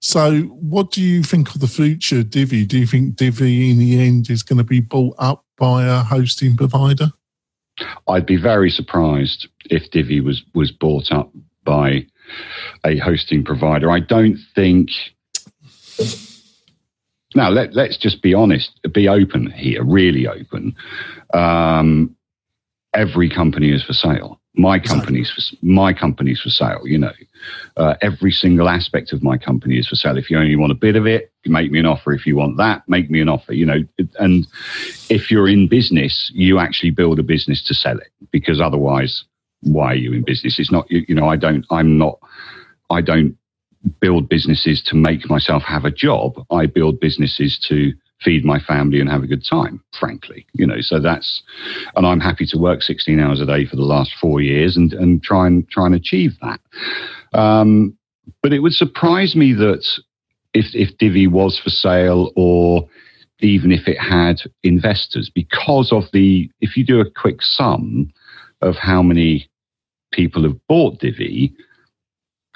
so, 0.00 0.42
what 0.42 0.90
do 0.90 1.02
you 1.02 1.22
think 1.22 1.54
of 1.54 1.60
the 1.60 1.66
future 1.66 2.22
Divi? 2.22 2.64
Do 2.64 2.78
you 2.78 2.86
think 2.86 3.16
Divi 3.16 3.70
in 3.70 3.78
the 3.78 4.00
end 4.00 4.30
is 4.30 4.42
going 4.42 4.56
to 4.56 4.64
be 4.64 4.80
bought 4.80 5.14
up 5.18 5.44
by 5.58 5.84
a 5.84 5.98
hosting 5.98 6.56
provider? 6.56 7.12
I'd 8.08 8.26
be 8.26 8.36
very 8.36 8.70
surprised 8.70 9.48
if 9.66 9.90
Divi 9.90 10.20
was 10.20 10.42
was 10.54 10.72
bought 10.72 11.12
up 11.12 11.30
by 11.64 12.06
a 12.84 12.96
hosting 12.98 13.44
provider. 13.44 13.90
I 13.90 14.00
don't 14.00 14.38
think. 14.54 14.90
Now, 17.34 17.48
let, 17.48 17.74
let's 17.74 17.96
just 17.96 18.22
be 18.22 18.34
honest, 18.34 18.80
be 18.92 19.06
open 19.06 19.52
here, 19.52 19.84
really 19.84 20.26
open. 20.26 20.74
Um, 21.32 22.16
every 22.94 23.28
company 23.28 23.70
is 23.70 23.82
for 23.82 23.92
sale. 23.92 24.40
My 24.54 24.80
company's 24.80 25.30
for, 25.30 25.56
my 25.64 25.92
company's 25.92 26.40
for 26.40 26.50
sale. 26.50 26.82
You 26.84 26.98
know, 26.98 27.12
uh, 27.76 27.94
every 28.02 28.32
single 28.32 28.68
aspect 28.68 29.12
of 29.12 29.22
my 29.22 29.38
company 29.38 29.78
is 29.78 29.86
for 29.86 29.94
sale. 29.94 30.18
If 30.18 30.28
you 30.28 30.38
only 30.38 30.56
want 30.56 30.72
a 30.72 30.76
bit 30.76 30.96
of 30.96 31.06
it, 31.06 31.32
make 31.46 31.70
me 31.70 31.78
an 31.78 31.86
offer. 31.86 32.12
If 32.12 32.26
you 32.26 32.36
want 32.36 32.56
that, 32.56 32.82
make 32.88 33.10
me 33.10 33.20
an 33.20 33.28
offer. 33.28 33.52
You 33.52 33.66
know, 33.66 33.84
and 34.18 34.46
if 35.08 35.30
you're 35.30 35.48
in 35.48 35.68
business, 35.68 36.30
you 36.34 36.58
actually 36.58 36.90
build 36.90 37.20
a 37.20 37.22
business 37.22 37.62
to 37.64 37.74
sell 37.74 37.98
it 37.98 38.10
because 38.32 38.60
otherwise, 38.60 39.24
why 39.62 39.92
are 39.92 39.94
you 39.96 40.12
in 40.12 40.24
business? 40.24 40.58
It's 40.58 40.72
not. 40.72 40.90
You, 40.90 41.04
you 41.06 41.14
know, 41.14 41.28
I 41.28 41.36
don't. 41.36 41.64
I'm 41.70 41.96
not. 41.96 42.18
I 42.90 43.00
don't 43.00 43.36
build 44.00 44.28
businesses 44.28 44.82
to 44.82 44.96
make 44.96 45.30
myself 45.30 45.62
have 45.62 45.84
a 45.84 45.90
job. 45.90 46.44
I 46.50 46.66
build 46.66 47.00
businesses 47.00 47.58
to 47.68 47.92
feed 48.22 48.44
my 48.44 48.58
family 48.60 49.00
and 49.00 49.08
have 49.08 49.22
a 49.22 49.26
good 49.26 49.44
time, 49.44 49.82
frankly. 49.98 50.46
You 50.52 50.66
know, 50.66 50.80
so 50.80 51.00
that's, 51.00 51.42
and 51.96 52.06
I'm 52.06 52.20
happy 52.20 52.46
to 52.46 52.58
work 52.58 52.82
16 52.82 53.18
hours 53.18 53.40
a 53.40 53.46
day 53.46 53.66
for 53.66 53.76
the 53.76 53.82
last 53.82 54.12
four 54.20 54.40
years 54.40 54.76
and, 54.76 54.92
and 54.92 55.22
try 55.22 55.46
and 55.46 55.68
try 55.70 55.86
and 55.86 55.94
achieve 55.94 56.32
that. 56.42 56.60
Um, 57.38 57.96
but 58.42 58.52
it 58.52 58.60
would 58.60 58.74
surprise 58.74 59.34
me 59.34 59.52
that 59.54 59.86
if, 60.54 60.66
if 60.74 60.96
Divi 60.98 61.26
was 61.26 61.58
for 61.58 61.70
sale 61.70 62.32
or 62.36 62.88
even 63.40 63.72
if 63.72 63.88
it 63.88 63.98
had 63.98 64.40
investors, 64.62 65.30
because 65.34 65.92
of 65.92 66.04
the, 66.12 66.50
if 66.60 66.76
you 66.76 66.84
do 66.84 67.00
a 67.00 67.10
quick 67.10 67.40
sum 67.40 68.12
of 68.60 68.76
how 68.76 69.02
many 69.02 69.48
people 70.12 70.42
have 70.42 70.66
bought 70.66 70.98
Divi, 70.98 71.54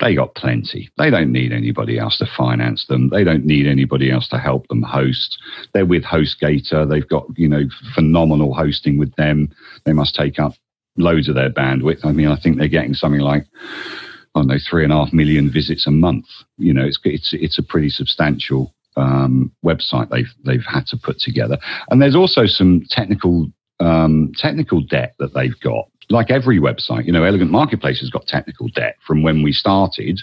they 0.00 0.14
got 0.14 0.34
plenty. 0.34 0.90
They 0.98 1.10
don't 1.10 1.30
need 1.30 1.52
anybody 1.52 1.98
else 1.98 2.18
to 2.18 2.26
finance 2.36 2.86
them. 2.86 3.10
They 3.10 3.22
don't 3.22 3.44
need 3.44 3.66
anybody 3.66 4.10
else 4.10 4.28
to 4.28 4.38
help 4.38 4.66
them 4.68 4.82
host. 4.82 5.38
They're 5.72 5.86
with 5.86 6.02
HostGator. 6.02 6.88
They've 6.88 7.08
got, 7.08 7.26
you 7.36 7.48
know, 7.48 7.62
phenomenal 7.94 8.54
hosting 8.54 8.98
with 8.98 9.14
them. 9.14 9.54
They 9.84 9.92
must 9.92 10.14
take 10.14 10.38
up 10.38 10.54
loads 10.96 11.28
of 11.28 11.36
their 11.36 11.50
bandwidth. 11.50 12.04
I 12.04 12.12
mean, 12.12 12.28
I 12.28 12.36
think 12.36 12.58
they're 12.58 12.68
getting 12.68 12.94
something 12.94 13.20
like 13.20 13.46
I 14.34 14.40
don't 14.40 14.48
know, 14.48 14.58
three 14.68 14.82
and 14.82 14.92
a 14.92 14.96
half 14.96 15.12
million 15.12 15.50
visits 15.50 15.86
a 15.86 15.92
month. 15.92 16.26
You 16.58 16.74
know, 16.74 16.84
it's 16.84 16.98
it's 17.04 17.32
it's 17.32 17.58
a 17.58 17.62
pretty 17.62 17.88
substantial 17.88 18.74
um, 18.96 19.52
website 19.64 20.10
they've 20.10 20.32
they've 20.44 20.64
had 20.66 20.86
to 20.88 20.96
put 20.96 21.20
together. 21.20 21.56
And 21.90 22.02
there's 22.02 22.16
also 22.16 22.46
some 22.46 22.82
technical 22.90 23.48
um, 23.80 24.32
technical 24.36 24.80
debt 24.80 25.14
that 25.18 25.34
they've 25.34 25.58
got. 25.60 25.88
Like 26.10 26.30
every 26.30 26.58
website, 26.58 27.06
you 27.06 27.12
know, 27.12 27.24
Elegant 27.24 27.50
Marketplace 27.50 28.00
has 28.00 28.10
got 28.10 28.26
technical 28.26 28.68
debt 28.68 28.96
from 29.06 29.22
when 29.22 29.42
we 29.42 29.52
started 29.52 30.20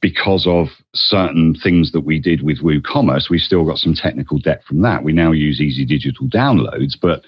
because 0.00 0.46
of 0.46 0.68
certain 0.94 1.54
things 1.54 1.90
that 1.92 2.02
we 2.02 2.20
did 2.20 2.42
with 2.42 2.62
WooCommerce. 2.62 3.28
We've 3.28 3.40
still 3.40 3.64
got 3.64 3.78
some 3.78 3.94
technical 3.94 4.38
debt 4.38 4.62
from 4.64 4.82
that. 4.82 5.02
We 5.02 5.12
now 5.12 5.32
use 5.32 5.60
Easy 5.60 5.84
Digital 5.84 6.26
Downloads, 6.28 6.94
but 7.00 7.24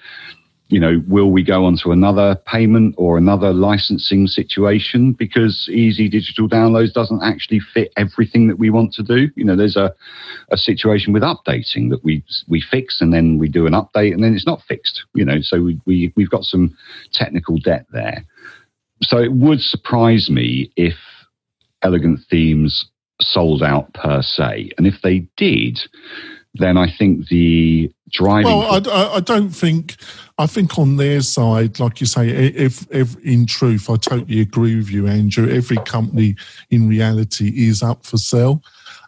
you 0.71 0.79
know, 0.79 1.03
will 1.05 1.31
we 1.31 1.43
go 1.43 1.65
on 1.65 1.75
to 1.83 1.91
another 1.91 2.35
payment 2.45 2.95
or 2.97 3.17
another 3.17 3.51
licensing 3.51 4.25
situation 4.25 5.11
because 5.11 5.67
easy 5.69 6.07
digital 6.07 6.47
downloads 6.47 6.93
doesn't 6.93 7.21
actually 7.21 7.59
fit 7.59 7.91
everything 7.97 8.47
that 8.47 8.57
we 8.57 8.69
want 8.69 8.93
to 8.93 9.03
do? 9.03 9.29
You 9.35 9.43
know, 9.43 9.57
there's 9.57 9.75
a, 9.75 9.93
a 10.49 10.55
situation 10.55 11.11
with 11.11 11.23
updating 11.23 11.89
that 11.89 12.03
we 12.05 12.23
we 12.47 12.61
fix 12.61 13.01
and 13.01 13.13
then 13.13 13.37
we 13.37 13.49
do 13.49 13.67
an 13.67 13.73
update 13.73 14.13
and 14.13 14.23
then 14.23 14.33
it's 14.33 14.47
not 14.47 14.61
fixed. 14.61 15.03
You 15.13 15.25
know, 15.25 15.41
so 15.41 15.61
we, 15.61 15.81
we 15.85 16.13
we've 16.15 16.29
got 16.29 16.45
some 16.45 16.75
technical 17.11 17.57
debt 17.57 17.85
there. 17.91 18.23
So 19.01 19.17
it 19.17 19.33
would 19.33 19.59
surprise 19.59 20.29
me 20.29 20.71
if 20.77 20.95
elegant 21.81 22.21
themes 22.29 22.85
sold 23.19 23.61
out 23.61 23.93
per 23.93 24.21
se, 24.21 24.71
and 24.77 24.87
if 24.87 25.01
they 25.03 25.27
did, 25.35 25.81
then 26.53 26.77
I 26.77 26.87
think 26.97 27.27
the 27.27 27.91
driving. 28.11 28.45
Well, 28.45 28.89
I, 28.89 29.15
I, 29.15 29.19
don't 29.19 29.49
think. 29.49 29.95
I 30.37 30.47
think 30.47 30.77
on 30.77 30.97
their 30.97 31.21
side, 31.21 31.79
like 31.79 31.99
you 31.99 32.07
say, 32.07 32.29
if, 32.29 32.85
if 32.91 33.15
in 33.23 33.45
truth, 33.45 33.89
I 33.89 33.95
totally 33.95 34.41
agree 34.41 34.75
with 34.75 34.89
you, 34.89 35.07
Andrew. 35.07 35.49
Every 35.49 35.77
company 35.77 36.35
in 36.69 36.87
reality 36.87 37.67
is 37.67 37.83
up 37.83 38.05
for 38.05 38.17
sale, 38.17 38.63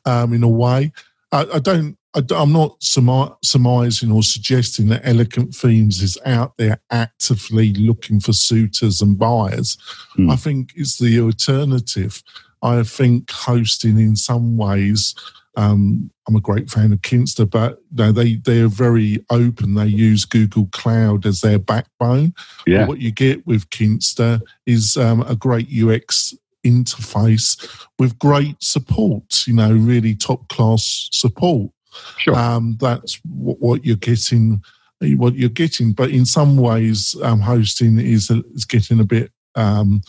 um, 0.05 0.33
in 0.33 0.43
a 0.43 0.49
way. 0.49 0.91
I, 1.31 1.45
I 1.53 1.59
don't. 1.59 1.97
I, 2.15 2.21
am 2.31 2.53
not 2.53 2.77
surmising 2.83 4.11
or 4.11 4.21
suggesting 4.21 4.87
that 4.89 5.01
Elegant 5.03 5.55
Themes 5.55 6.03
is 6.03 6.15
out 6.25 6.53
there 6.57 6.79
actively 6.91 7.73
looking 7.73 8.19
for 8.19 8.33
suitors 8.33 9.01
and 9.01 9.17
buyers. 9.17 9.77
Hmm. 10.15 10.29
I 10.29 10.35
think 10.35 10.73
it's 10.75 10.99
the 10.99 11.19
alternative. 11.21 12.21
I 12.61 12.83
think 12.83 13.31
hosting 13.31 13.99
in 13.99 14.15
some 14.15 14.57
ways 14.57 15.15
um, 15.55 16.09
I'm 16.27 16.35
a 16.35 16.41
great 16.41 16.69
fan 16.69 16.93
of 16.93 17.01
Kinsta, 17.01 17.49
but 17.49 17.79
they 17.91 18.35
they 18.35 18.61
are 18.61 18.67
very 18.67 19.23
open. 19.29 19.75
They 19.75 19.87
use 19.87 20.25
Google 20.25 20.67
Cloud 20.71 21.25
as 21.25 21.41
their 21.41 21.59
backbone. 21.59 22.33
Yeah. 22.65 22.79
But 22.79 22.87
what 22.87 23.01
you 23.01 23.11
get 23.11 23.45
with 23.45 23.69
Kinsta 23.69 24.41
is 24.65 24.97
um, 24.97 25.21
a 25.21 25.35
great 25.35 25.67
UX 25.71 26.33
interface 26.65 27.85
with 27.99 28.17
great 28.19 28.61
support. 28.63 29.45
You 29.45 29.53
know, 29.53 29.73
really 29.73 30.15
top 30.15 30.47
class 30.49 31.09
support. 31.11 31.71
Sure. 32.17 32.35
Um, 32.35 32.77
that's 32.79 33.19
what, 33.23 33.59
what, 33.59 33.85
you're 33.85 33.95
getting. 33.97 34.61
What 35.01 35.35
you're 35.35 35.49
getting, 35.49 35.91
but 35.91 36.11
in 36.11 36.25
some 36.25 36.55
ways, 36.55 37.13
um, 37.23 37.41
hosting 37.41 37.99
is 37.99 38.31
is 38.31 38.63
getting 38.63 39.01
a 39.01 39.03
bit 39.03 39.31
um, 39.55 40.01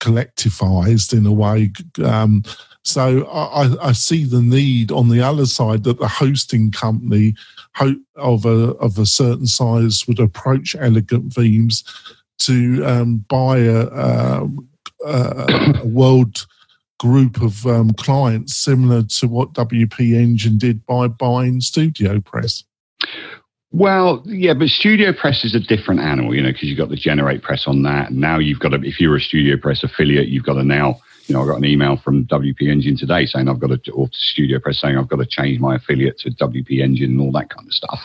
collectivized 0.00 1.12
in 1.12 1.26
a 1.26 1.32
way. 1.32 1.70
Um, 2.02 2.42
so 2.84 3.26
I, 3.26 3.88
I, 3.88 3.92
see 3.92 4.24
the 4.24 4.40
need 4.40 4.90
on 4.90 5.08
the 5.08 5.20
other 5.20 5.46
side 5.46 5.84
that 5.84 5.98
the 5.98 6.08
hosting 6.08 6.70
company 6.70 7.34
of 8.16 8.46
a 8.46 8.74
of 8.76 8.98
a 8.98 9.06
certain 9.06 9.46
size 9.46 10.06
would 10.06 10.18
approach 10.18 10.74
Elegant 10.78 11.32
Themes 11.32 11.84
to 12.40 12.84
um, 12.84 13.24
buy 13.28 13.58
a, 13.58 13.86
a, 13.86 14.48
a, 15.04 15.86
world 15.86 16.46
group 16.98 17.40
of 17.42 17.66
um, 17.66 17.92
clients 17.92 18.56
similar 18.56 19.02
to 19.02 19.28
what 19.28 19.52
WP 19.52 20.14
Engine 20.14 20.58
did 20.58 20.84
by 20.86 21.08
buying 21.08 21.60
Studio 21.60 22.20
Press. 22.20 22.64
Well, 23.70 24.22
yeah, 24.24 24.54
but 24.54 24.68
Studio 24.68 25.12
Press 25.12 25.44
is 25.44 25.54
a 25.54 25.60
different 25.60 26.00
animal, 26.00 26.34
you 26.34 26.42
know, 26.42 26.52
because 26.52 26.68
you've 26.68 26.78
got 26.78 26.88
the 26.88 26.96
Generate 26.96 27.42
Press 27.42 27.66
on 27.66 27.82
that. 27.82 28.10
And 28.10 28.18
now 28.18 28.38
you've 28.38 28.60
got 28.60 28.70
to, 28.70 28.82
if 28.82 28.98
you're 28.98 29.16
a 29.16 29.20
Studio 29.20 29.56
Press 29.56 29.84
affiliate, 29.84 30.28
you've 30.28 30.44
got 30.44 30.54
to 30.54 30.64
now 30.64 31.00
you 31.28 31.34
know, 31.34 31.42
I 31.42 31.46
got 31.46 31.58
an 31.58 31.66
email 31.66 31.98
from 31.98 32.24
WP 32.24 32.62
Engine 32.62 32.96
today 32.96 33.26
saying 33.26 33.48
I've 33.48 33.60
got 33.60 33.84
to, 33.84 33.92
or 33.92 34.08
Studio 34.12 34.58
Press 34.58 34.80
saying 34.80 34.96
I've 34.96 35.08
got 35.08 35.16
to 35.16 35.26
change 35.26 35.60
my 35.60 35.76
affiliate 35.76 36.18
to 36.20 36.30
WP 36.30 36.80
Engine 36.80 37.12
and 37.12 37.20
all 37.20 37.32
that 37.32 37.50
kind 37.50 37.66
of 37.66 37.72
stuff. 37.72 38.00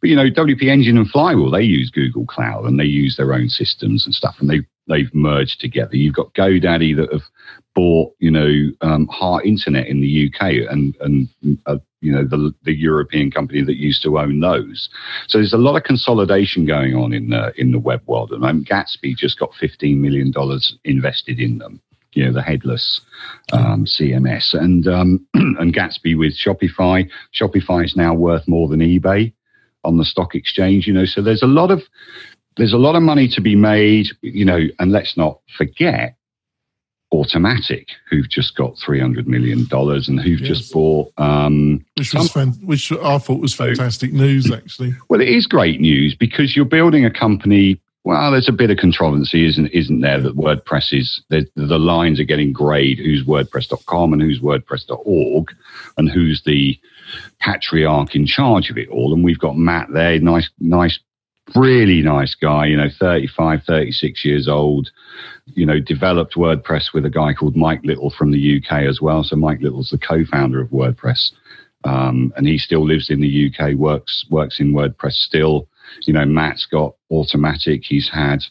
But 0.00 0.08
you 0.08 0.16
know, 0.16 0.30
WP 0.30 0.64
Engine 0.64 0.96
and 0.96 1.08
Flywheel 1.08 1.50
they 1.50 1.62
use 1.62 1.90
Google 1.90 2.24
Cloud 2.24 2.64
and 2.64 2.80
they 2.80 2.84
use 2.84 3.16
their 3.16 3.34
own 3.34 3.50
systems 3.50 4.06
and 4.06 4.14
stuff, 4.14 4.36
and 4.40 4.48
they 4.48 4.60
they've 4.88 5.14
merged 5.14 5.60
together. 5.60 5.96
You've 5.96 6.14
got 6.14 6.32
GoDaddy 6.32 6.96
that 6.96 7.12
have 7.12 7.22
bought, 7.74 8.14
you 8.18 8.30
know, 8.30 8.70
um, 8.80 9.06
Heart 9.08 9.44
Internet 9.44 9.86
in 9.86 10.00
the 10.00 10.32
UK 10.32 10.70
and 10.70 10.96
and 11.00 11.28
uh, 11.66 11.76
you 12.00 12.10
know 12.10 12.24
the 12.24 12.54
the 12.62 12.74
European 12.74 13.30
company 13.30 13.62
that 13.62 13.76
used 13.76 14.02
to 14.04 14.18
own 14.18 14.40
those. 14.40 14.88
So 15.26 15.36
there's 15.36 15.52
a 15.52 15.58
lot 15.58 15.76
of 15.76 15.84
consolidation 15.84 16.64
going 16.64 16.94
on 16.94 17.12
in 17.12 17.28
the 17.28 17.52
in 17.60 17.70
the 17.70 17.78
web 17.78 18.00
world. 18.06 18.32
And 18.32 18.66
Gatsby 18.66 19.14
just 19.14 19.38
got 19.38 19.54
15 19.60 20.00
million 20.00 20.30
dollars 20.30 20.78
invested 20.84 21.38
in 21.38 21.58
them 21.58 21.82
you 22.14 22.24
know 22.24 22.32
the 22.32 22.42
headless 22.42 23.00
um, 23.52 23.84
CMS 23.84 24.54
and 24.54 24.86
um, 24.86 25.26
and 25.34 25.74
Gatsby 25.74 26.16
with 26.16 26.36
Shopify. 26.36 27.08
Shopify 27.38 27.84
is 27.84 27.96
now 27.96 28.14
worth 28.14 28.46
more 28.46 28.68
than 28.68 28.80
eBay 28.80 29.32
on 29.84 29.96
the 29.96 30.04
stock 30.04 30.34
exchange. 30.34 30.86
You 30.86 30.92
know, 30.92 31.04
so 31.04 31.22
there's 31.22 31.42
a 31.42 31.46
lot 31.46 31.70
of 31.70 31.82
there's 32.56 32.72
a 32.72 32.78
lot 32.78 32.96
of 32.96 33.02
money 33.02 33.28
to 33.28 33.40
be 33.40 33.56
made. 33.56 34.08
You 34.20 34.44
know, 34.44 34.60
and 34.78 34.92
let's 34.92 35.16
not 35.16 35.40
forget 35.56 36.16
Automattic, 37.12 37.88
who've 38.08 38.28
just 38.28 38.56
got 38.56 38.78
three 38.78 38.98
hundred 38.98 39.28
million 39.28 39.66
dollars 39.66 40.08
and 40.08 40.18
who've 40.18 40.40
yes. 40.40 40.48
just 40.48 40.72
bought, 40.72 41.12
um, 41.18 41.84
which 41.98 42.14
was 42.14 42.32
fan- 42.32 42.58
which 42.62 42.90
I 42.90 43.18
thought 43.18 43.38
was 43.38 43.54
fantastic 43.54 44.14
news. 44.14 44.50
Actually, 44.50 44.94
well, 45.10 45.20
it 45.20 45.28
is 45.28 45.46
great 45.46 45.78
news 45.78 46.14
because 46.14 46.56
you're 46.56 46.64
building 46.64 47.04
a 47.04 47.10
company 47.10 47.78
well, 48.04 48.32
there's 48.32 48.48
a 48.48 48.52
bit 48.52 48.70
of 48.70 48.78
controversy, 48.78 49.46
isn't 49.46 49.68
isn't 49.68 50.00
there? 50.00 50.20
That 50.20 50.36
WordPress 50.36 50.92
is 50.92 51.22
the, 51.28 51.46
the 51.54 51.78
lines 51.78 52.18
are 52.18 52.24
getting 52.24 52.52
greyed. 52.52 52.98
Who's 52.98 53.24
WordPress.com 53.24 54.12
and 54.12 54.20
who's 54.20 54.40
WordPress.org, 54.40 55.54
and 55.96 56.10
who's 56.10 56.42
the 56.44 56.78
patriarch 57.40 58.16
in 58.16 58.26
charge 58.26 58.70
of 58.70 58.78
it 58.78 58.88
all? 58.88 59.14
And 59.14 59.22
we've 59.22 59.38
got 59.38 59.56
Matt 59.56 59.88
there, 59.92 60.18
nice, 60.18 60.50
nice, 60.58 60.98
really 61.54 62.02
nice 62.02 62.34
guy. 62.34 62.66
You 62.66 62.76
know, 62.76 62.88
35, 62.98 63.62
36 63.64 64.24
years 64.24 64.48
old. 64.48 64.90
You 65.54 65.64
know, 65.64 65.78
developed 65.78 66.34
WordPress 66.34 66.92
with 66.92 67.04
a 67.06 67.10
guy 67.10 67.34
called 67.34 67.54
Mike 67.54 67.84
Little 67.84 68.10
from 68.10 68.32
the 68.32 68.58
UK 68.58 68.82
as 68.82 69.00
well. 69.00 69.22
So 69.22 69.36
Mike 69.36 69.60
Little's 69.60 69.90
the 69.90 69.98
co-founder 69.98 70.60
of 70.60 70.70
WordPress, 70.70 71.30
um, 71.84 72.32
and 72.36 72.48
he 72.48 72.58
still 72.58 72.84
lives 72.84 73.10
in 73.10 73.20
the 73.20 73.52
UK. 73.52 73.74
works 73.74 74.24
works 74.28 74.58
in 74.58 74.72
WordPress 74.72 75.12
still 75.12 75.68
you 76.02 76.12
know, 76.12 76.24
Matt's 76.24 76.66
got 76.70 76.94
Automattic. 77.10 77.84
He's 77.84 78.10
had, 78.12 78.44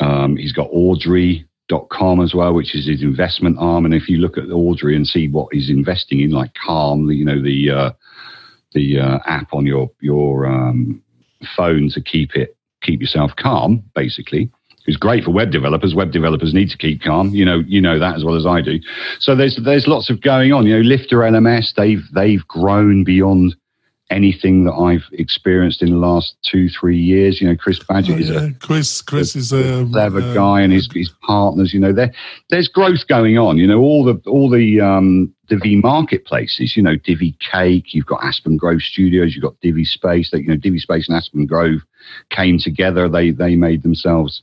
um, 0.00 0.36
he's 0.36 0.52
got 0.52 0.68
Audrey.com 0.72 2.20
as 2.20 2.34
well, 2.34 2.54
which 2.54 2.74
is 2.74 2.86
his 2.86 3.02
investment 3.02 3.56
arm. 3.58 3.84
And 3.84 3.94
if 3.94 4.08
you 4.08 4.18
look 4.18 4.38
at 4.38 4.50
Audrey 4.50 4.96
and 4.96 5.06
see 5.06 5.28
what 5.28 5.48
he's 5.52 5.70
investing 5.70 6.20
in, 6.20 6.30
like 6.30 6.52
Calm, 6.54 7.10
you 7.10 7.24
know, 7.24 7.42
the, 7.42 7.70
uh, 7.70 7.90
the 8.72 8.98
uh, 8.98 9.18
app 9.26 9.52
on 9.52 9.66
your, 9.66 9.90
your 10.00 10.46
um, 10.46 11.02
phone 11.56 11.88
to 11.90 12.00
keep 12.00 12.34
it, 12.34 12.56
keep 12.82 13.00
yourself 13.00 13.32
calm, 13.36 13.82
basically. 13.94 14.50
It's 14.88 14.96
great 14.96 15.22
for 15.22 15.32
web 15.32 15.50
developers. 15.50 15.94
Web 15.94 16.12
developers 16.12 16.54
need 16.54 16.70
to 16.70 16.78
keep 16.78 17.02
calm. 17.02 17.28
You 17.34 17.44
know, 17.44 17.62
you 17.66 17.78
know 17.78 17.98
that 17.98 18.16
as 18.16 18.24
well 18.24 18.36
as 18.36 18.46
I 18.46 18.62
do. 18.62 18.80
So 19.18 19.36
there's 19.36 19.60
there's 19.62 19.86
lots 19.86 20.08
of 20.08 20.22
going 20.22 20.50
on. 20.50 20.66
You 20.66 20.76
know, 20.76 20.80
Lifter 20.80 21.18
LMS, 21.18 21.74
they've 21.74 22.02
they've 22.14 22.46
grown 22.48 23.04
beyond 23.04 23.54
anything 24.10 24.64
that 24.64 24.72
I've 24.72 25.04
experienced 25.12 25.82
in 25.82 25.90
the 25.90 25.96
last 25.96 26.36
two, 26.42 26.68
three 26.68 26.98
years. 26.98 27.40
You 27.40 27.48
know, 27.48 27.56
Chris 27.56 27.78
Badgett 27.78 28.14
oh, 28.14 28.18
is 28.18 28.30
a 28.30 28.52
Chris. 28.60 29.02
Chris 29.02 29.34
a, 29.34 29.38
is 29.38 29.52
a 29.52 29.86
clever 29.90 30.20
uh, 30.20 30.34
guy, 30.34 30.60
and 30.60 30.72
his 30.72 30.88
his 30.92 31.10
partners. 31.22 31.72
You 31.72 31.80
know, 31.80 31.92
there 31.92 32.12
there's 32.50 32.68
growth 32.68 33.06
going 33.08 33.38
on. 33.38 33.58
You 33.58 33.66
know, 33.66 33.80
all 33.80 34.04
the 34.04 34.20
all 34.26 34.50
the 34.50 34.80
um, 34.80 35.32
Divi 35.48 35.76
marketplaces. 35.76 36.76
You 36.76 36.82
know, 36.82 36.96
Divi 36.96 37.36
Cake. 37.40 37.94
You've 37.94 38.06
got 38.06 38.24
Aspen 38.24 38.56
Grove 38.56 38.82
Studios. 38.82 39.34
You've 39.34 39.44
got 39.44 39.60
Divi 39.60 39.84
Space. 39.84 40.30
That 40.30 40.42
you 40.42 40.48
know, 40.48 40.56
Divi 40.56 40.78
Space 40.78 41.08
and 41.08 41.16
Aspen 41.16 41.46
Grove 41.46 41.80
came 42.30 42.58
together. 42.58 43.08
They 43.08 43.30
they 43.30 43.56
made 43.56 43.82
themselves 43.82 44.42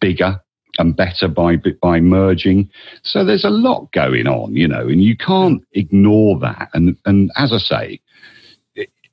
bigger 0.00 0.40
and 0.78 0.96
better 0.96 1.28
by 1.28 1.56
by 1.80 2.00
merging. 2.00 2.70
So 3.02 3.24
there's 3.24 3.44
a 3.44 3.50
lot 3.50 3.92
going 3.92 4.26
on, 4.26 4.56
you 4.56 4.68
know, 4.68 4.88
and 4.88 5.02
you 5.02 5.16
can't 5.16 5.62
ignore 5.72 6.38
that. 6.40 6.70
And 6.74 6.96
and 7.04 7.30
as 7.36 7.52
I 7.52 7.58
say, 7.58 8.00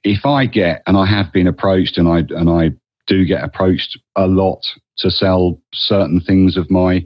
if 0.04 0.26
I 0.26 0.46
get, 0.46 0.84
and 0.86 0.98
I 0.98 1.06
have 1.06 1.32
been 1.32 1.48
approached, 1.48 1.98
and 1.98 2.08
I 2.08 2.20
and 2.38 2.50
I 2.50 2.72
do 3.08 3.26
get 3.26 3.44
approached 3.44 4.00
a 4.16 4.28
lot 4.28 4.66
to 4.98 5.10
sell 5.10 5.60
certain 5.74 6.22
things 6.22 6.56
of 6.56 6.70
my, 6.70 7.06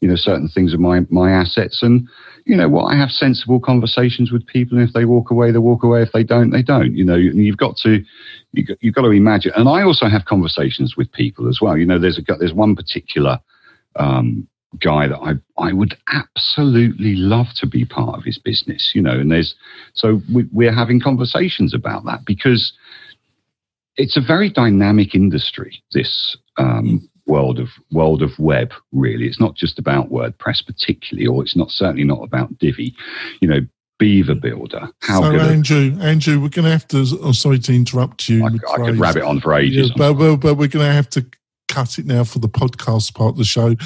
you 0.00 0.08
know, 0.08 0.16
certain 0.16 0.48
things 0.48 0.72
of 0.72 0.80
my 0.80 1.00
my 1.10 1.30
assets, 1.30 1.82
and 1.82 2.08
you 2.44 2.56
know 2.56 2.68
what, 2.68 2.92
I 2.92 2.96
have 2.96 3.10
sensible 3.10 3.60
conversations 3.60 4.32
with 4.32 4.46
people, 4.46 4.78
and 4.78 4.88
if 4.88 4.94
they 4.94 5.04
walk 5.04 5.30
away, 5.30 5.50
they 5.50 5.58
walk 5.58 5.82
away. 5.82 6.02
If 6.02 6.12
they 6.12 6.24
don't, 6.24 6.50
they 6.50 6.62
don't. 6.62 6.96
You 6.96 7.04
know, 7.04 7.16
you've 7.16 7.56
got 7.56 7.76
to 7.78 8.02
you've 8.52 8.94
got 8.94 9.02
to 9.02 9.10
imagine. 9.10 9.52
And 9.56 9.68
I 9.68 9.82
also 9.82 10.08
have 10.08 10.24
conversations 10.24 10.96
with 10.96 11.12
people 11.12 11.48
as 11.48 11.60
well. 11.60 11.76
You 11.76 11.86
know, 11.86 11.98
there's 11.98 12.18
a 12.18 12.22
there's 12.38 12.54
one 12.54 12.76
particular 12.76 13.38
um, 13.96 14.48
guy 14.80 15.08
that 15.08 15.18
I, 15.18 15.34
I 15.62 15.72
would 15.72 15.96
absolutely 16.12 17.16
love 17.16 17.46
to 17.56 17.66
be 17.66 17.84
part 17.84 18.18
of 18.18 18.24
his 18.24 18.38
business, 18.38 18.92
you 18.94 19.02
know, 19.02 19.18
and 19.18 19.30
there's, 19.30 19.54
so 19.94 20.20
we, 20.32 20.46
we're 20.52 20.74
having 20.74 21.00
conversations 21.00 21.72
about 21.74 22.04
that 22.04 22.24
because 22.26 22.72
it's 23.96 24.16
a 24.16 24.20
very 24.20 24.50
dynamic 24.50 25.14
industry, 25.14 25.82
this 25.92 26.36
um, 26.56 27.08
world 27.26 27.58
of 27.58 27.68
world 27.90 28.22
of 28.22 28.38
web, 28.38 28.72
really. 28.92 29.26
It's 29.26 29.40
not 29.40 29.54
just 29.54 29.78
about 29.78 30.10
WordPress 30.10 30.64
particularly, 30.64 31.26
or 31.26 31.42
it's 31.42 31.56
not 31.56 31.70
certainly 31.70 32.04
not 32.04 32.22
about 32.22 32.56
Divi. 32.58 32.94
You 33.40 33.48
know, 33.48 33.60
Beaver 33.98 34.36
Builder. 34.36 34.88
How 35.00 35.22
so, 35.22 35.36
Andrew, 35.36 35.96
a, 35.98 36.04
Andrew, 36.04 36.40
we're 36.40 36.48
going 36.48 36.64
to 36.64 36.70
have 36.70 36.86
to. 36.88 37.04
Oh, 37.20 37.32
sorry 37.32 37.58
to 37.58 37.74
interrupt 37.74 38.28
you. 38.28 38.44
I, 38.44 38.48
I 38.72 38.76
could 38.76 38.98
rabbit 38.98 39.24
on 39.24 39.40
for 39.40 39.54
ages. 39.54 39.90
Yeah, 39.90 40.12
but, 40.12 40.14
but, 40.14 40.36
but 40.36 40.54
we're 40.54 40.68
going 40.68 40.86
to 40.86 40.92
have 40.92 41.10
to 41.10 41.26
cut 41.68 41.98
it 41.98 42.06
now 42.06 42.24
for 42.24 42.38
the 42.38 42.48
podcast 42.48 43.14
part 43.14 43.30
of 43.30 43.36
the 43.36 43.44
show. 43.44 43.76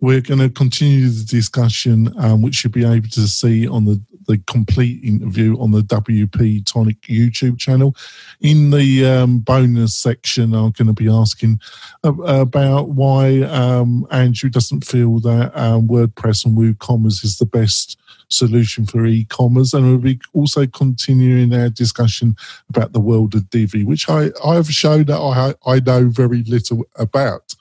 We're 0.00 0.20
going 0.20 0.40
to 0.40 0.50
continue 0.50 1.08
the 1.08 1.24
discussion, 1.24 2.12
um, 2.18 2.42
which 2.42 2.62
you'll 2.62 2.72
be 2.72 2.84
able 2.84 3.08
to 3.08 3.26
see 3.26 3.66
on 3.66 3.84
the, 3.84 4.00
the 4.26 4.38
complete 4.46 5.02
interview 5.02 5.58
on 5.58 5.70
the 5.70 5.80
WP 5.80 6.64
Tonic 6.66 7.00
YouTube 7.02 7.58
channel. 7.58 7.96
In 8.40 8.70
the 8.70 9.06
um, 9.06 9.38
bonus 9.40 9.96
section, 9.96 10.54
I'm 10.54 10.72
going 10.72 10.86
to 10.86 10.92
be 10.92 11.08
asking 11.08 11.60
about 12.04 12.90
why 12.90 13.42
um, 13.42 14.06
Andrew 14.10 14.50
doesn't 14.50 14.84
feel 14.84 15.18
that 15.20 15.52
um, 15.58 15.88
WordPress 15.88 16.44
and 16.44 16.56
WooCommerce 16.56 17.24
is 17.24 17.38
the 17.38 17.46
best 17.46 17.98
solution 18.28 18.86
for 18.86 19.06
e-commerce 19.06 19.72
and 19.72 19.86
we'll 19.86 19.98
be 19.98 20.20
also 20.34 20.66
continuing 20.66 21.54
our 21.54 21.68
discussion 21.68 22.36
about 22.68 22.92
the 22.92 23.00
world 23.00 23.34
of 23.34 23.48
Divi, 23.50 23.84
which 23.84 24.08
I, 24.08 24.30
I've 24.44 24.70
shown 24.70 25.04
that 25.04 25.18
I, 25.18 25.54
I 25.70 25.80
know 25.80 26.08
very 26.08 26.42
little 26.44 26.84
about. 26.96 27.54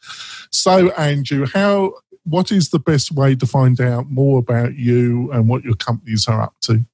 So 0.51 0.89
Andrew, 0.91 1.45
how 1.53 1.93
what 2.23 2.51
is 2.51 2.69
the 2.69 2.79
best 2.79 3.11
way 3.13 3.35
to 3.35 3.45
find 3.45 3.79
out 3.79 4.09
more 4.09 4.39
about 4.39 4.75
you 4.75 5.31
and 5.31 5.47
what 5.47 5.63
your 5.63 5.75
companies 5.75 6.27
are 6.27 6.41
up 6.41 6.55
to? 6.61 6.85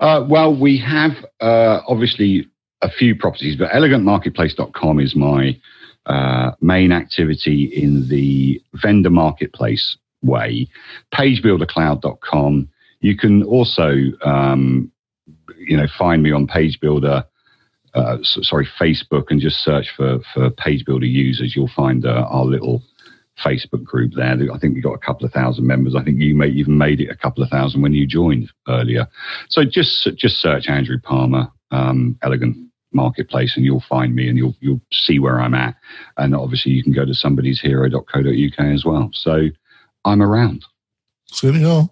Uh, 0.00 0.24
well, 0.28 0.54
we 0.54 0.76
have 0.78 1.12
uh, 1.40 1.80
obviously 1.88 2.48
a 2.82 2.90
few 2.90 3.16
properties, 3.16 3.56
but 3.56 3.70
elegantmarketplace.com 3.72 5.00
is 5.00 5.16
my 5.16 5.58
uh, 6.06 6.52
main 6.60 6.92
activity 6.92 7.64
in 7.64 8.08
the 8.08 8.62
vendor 8.74 9.10
marketplace 9.10 9.96
way. 10.22 10.68
PageBuilderCloud.com 11.12 12.68
you 13.00 13.16
can 13.16 13.42
also, 13.42 13.94
um, 14.24 14.90
you 15.58 15.76
know, 15.76 15.86
find 15.98 16.22
me 16.22 16.32
on 16.32 16.46
Page 16.46 16.78
Builder. 16.80 17.24
Uh, 17.94 18.18
sorry, 18.22 18.68
Facebook, 18.78 19.24
and 19.30 19.40
just 19.40 19.64
search 19.64 19.90
for 19.96 20.18
for 20.34 20.50
Page 20.50 20.84
Builder 20.84 21.06
users. 21.06 21.54
You'll 21.56 21.70
find 21.74 22.04
uh, 22.04 22.26
our 22.28 22.44
little 22.44 22.82
Facebook 23.44 23.84
group 23.84 24.12
there. 24.14 24.36
I 24.52 24.58
think 24.58 24.74
we 24.74 24.80
got 24.80 24.94
a 24.94 24.98
couple 24.98 25.26
of 25.26 25.32
thousand 25.32 25.66
members. 25.66 25.94
I 25.94 26.02
think 26.02 26.20
you 26.20 26.34
may 26.34 26.48
even 26.48 26.78
made 26.78 27.00
it 27.00 27.10
a 27.10 27.16
couple 27.16 27.42
of 27.42 27.50
thousand 27.50 27.82
when 27.82 27.92
you 27.92 28.06
joined 28.06 28.50
earlier. 28.68 29.06
So 29.48 29.62
just 29.64 30.08
just 30.16 30.36
search 30.36 30.68
Andrew 30.68 30.98
Palmer, 31.02 31.48
um, 31.70 32.18
Elegant 32.22 32.56
Marketplace, 32.92 33.54
and 33.56 33.64
you'll 33.64 33.84
find 33.88 34.14
me, 34.14 34.28
and 34.28 34.38
you'll 34.38 34.56
you'll 34.60 34.80
see 34.92 35.18
where 35.18 35.40
I'm 35.40 35.54
at. 35.54 35.76
And 36.16 36.34
obviously, 36.34 36.72
you 36.72 36.82
can 36.82 36.92
go 36.92 37.04
to 37.04 37.12
somebody'shero.co.uk 37.12 38.58
as 38.58 38.84
well. 38.84 39.10
So 39.12 39.48
I'm 40.04 40.22
around. 40.22 40.64
So 41.28 41.48
anyhow, 41.48 41.90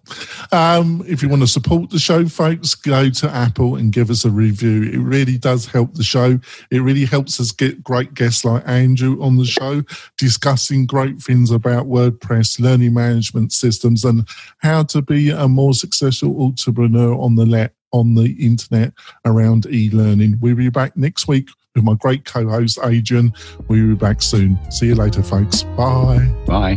um, 0.53 1.05
if 1.07 1.23
you 1.23 1.29
want 1.29 1.43
to 1.43 1.49
support 1.49 1.91
the 1.91 1.99
show, 1.99 2.27
folks, 2.27 2.75
go 2.75 3.11
to 3.11 3.31
Apple 3.31 3.77
and 3.77 3.93
give 3.93 4.09
us 4.09 4.25
a 4.25 4.31
review. 4.31 4.85
It 4.85 4.99
really 4.99 5.39
does 5.39 5.67
help 5.67 5.95
the 5.95 6.05
show. 6.05 6.39
It 6.71 6.79
really 6.79 7.05
helps 7.05 7.41
us 7.41 7.51
get 7.51 7.83
great 7.83 8.15
guests 8.15 8.45
like 8.45 8.63
Andrew 8.67 9.21
on 9.21 9.37
the 9.37 9.45
show, 9.45 9.83
discussing 10.17 10.87
great 10.87 11.21
things 11.21 11.51
about 11.51 11.87
WordPress, 11.87 12.61
learning 12.61 12.95
management 12.95 13.53
systems, 13.53 14.05
and 14.05 14.27
how 14.59 14.85
to 14.85 15.03
be 15.03 15.31
a 15.31 15.49
more 15.49 15.75
successful 15.75 16.41
entrepreneur 16.43 17.21
on 17.21 17.35
the 17.35 17.45
net 17.45 17.75
on 17.93 18.15
the 18.17 18.33
internet 18.45 18.93
around 19.25 19.67
e-learning. 19.67 20.37
We'll 20.41 20.57
be 20.57 20.69
back 20.69 20.97
next 20.97 21.29
week 21.29 21.49
with 21.75 21.85
my 21.85 21.95
great 21.95 22.25
co-host 22.25 22.79
Adrian. 22.83 23.33
We'll 23.69 23.89
be 23.89 23.95
back 23.95 24.21
soon. 24.21 24.59
See 24.71 24.87
you 24.87 24.97
later, 24.97 25.23
folks. 25.23 25.63
Bye. 25.77 26.35
Bye. 26.47 26.77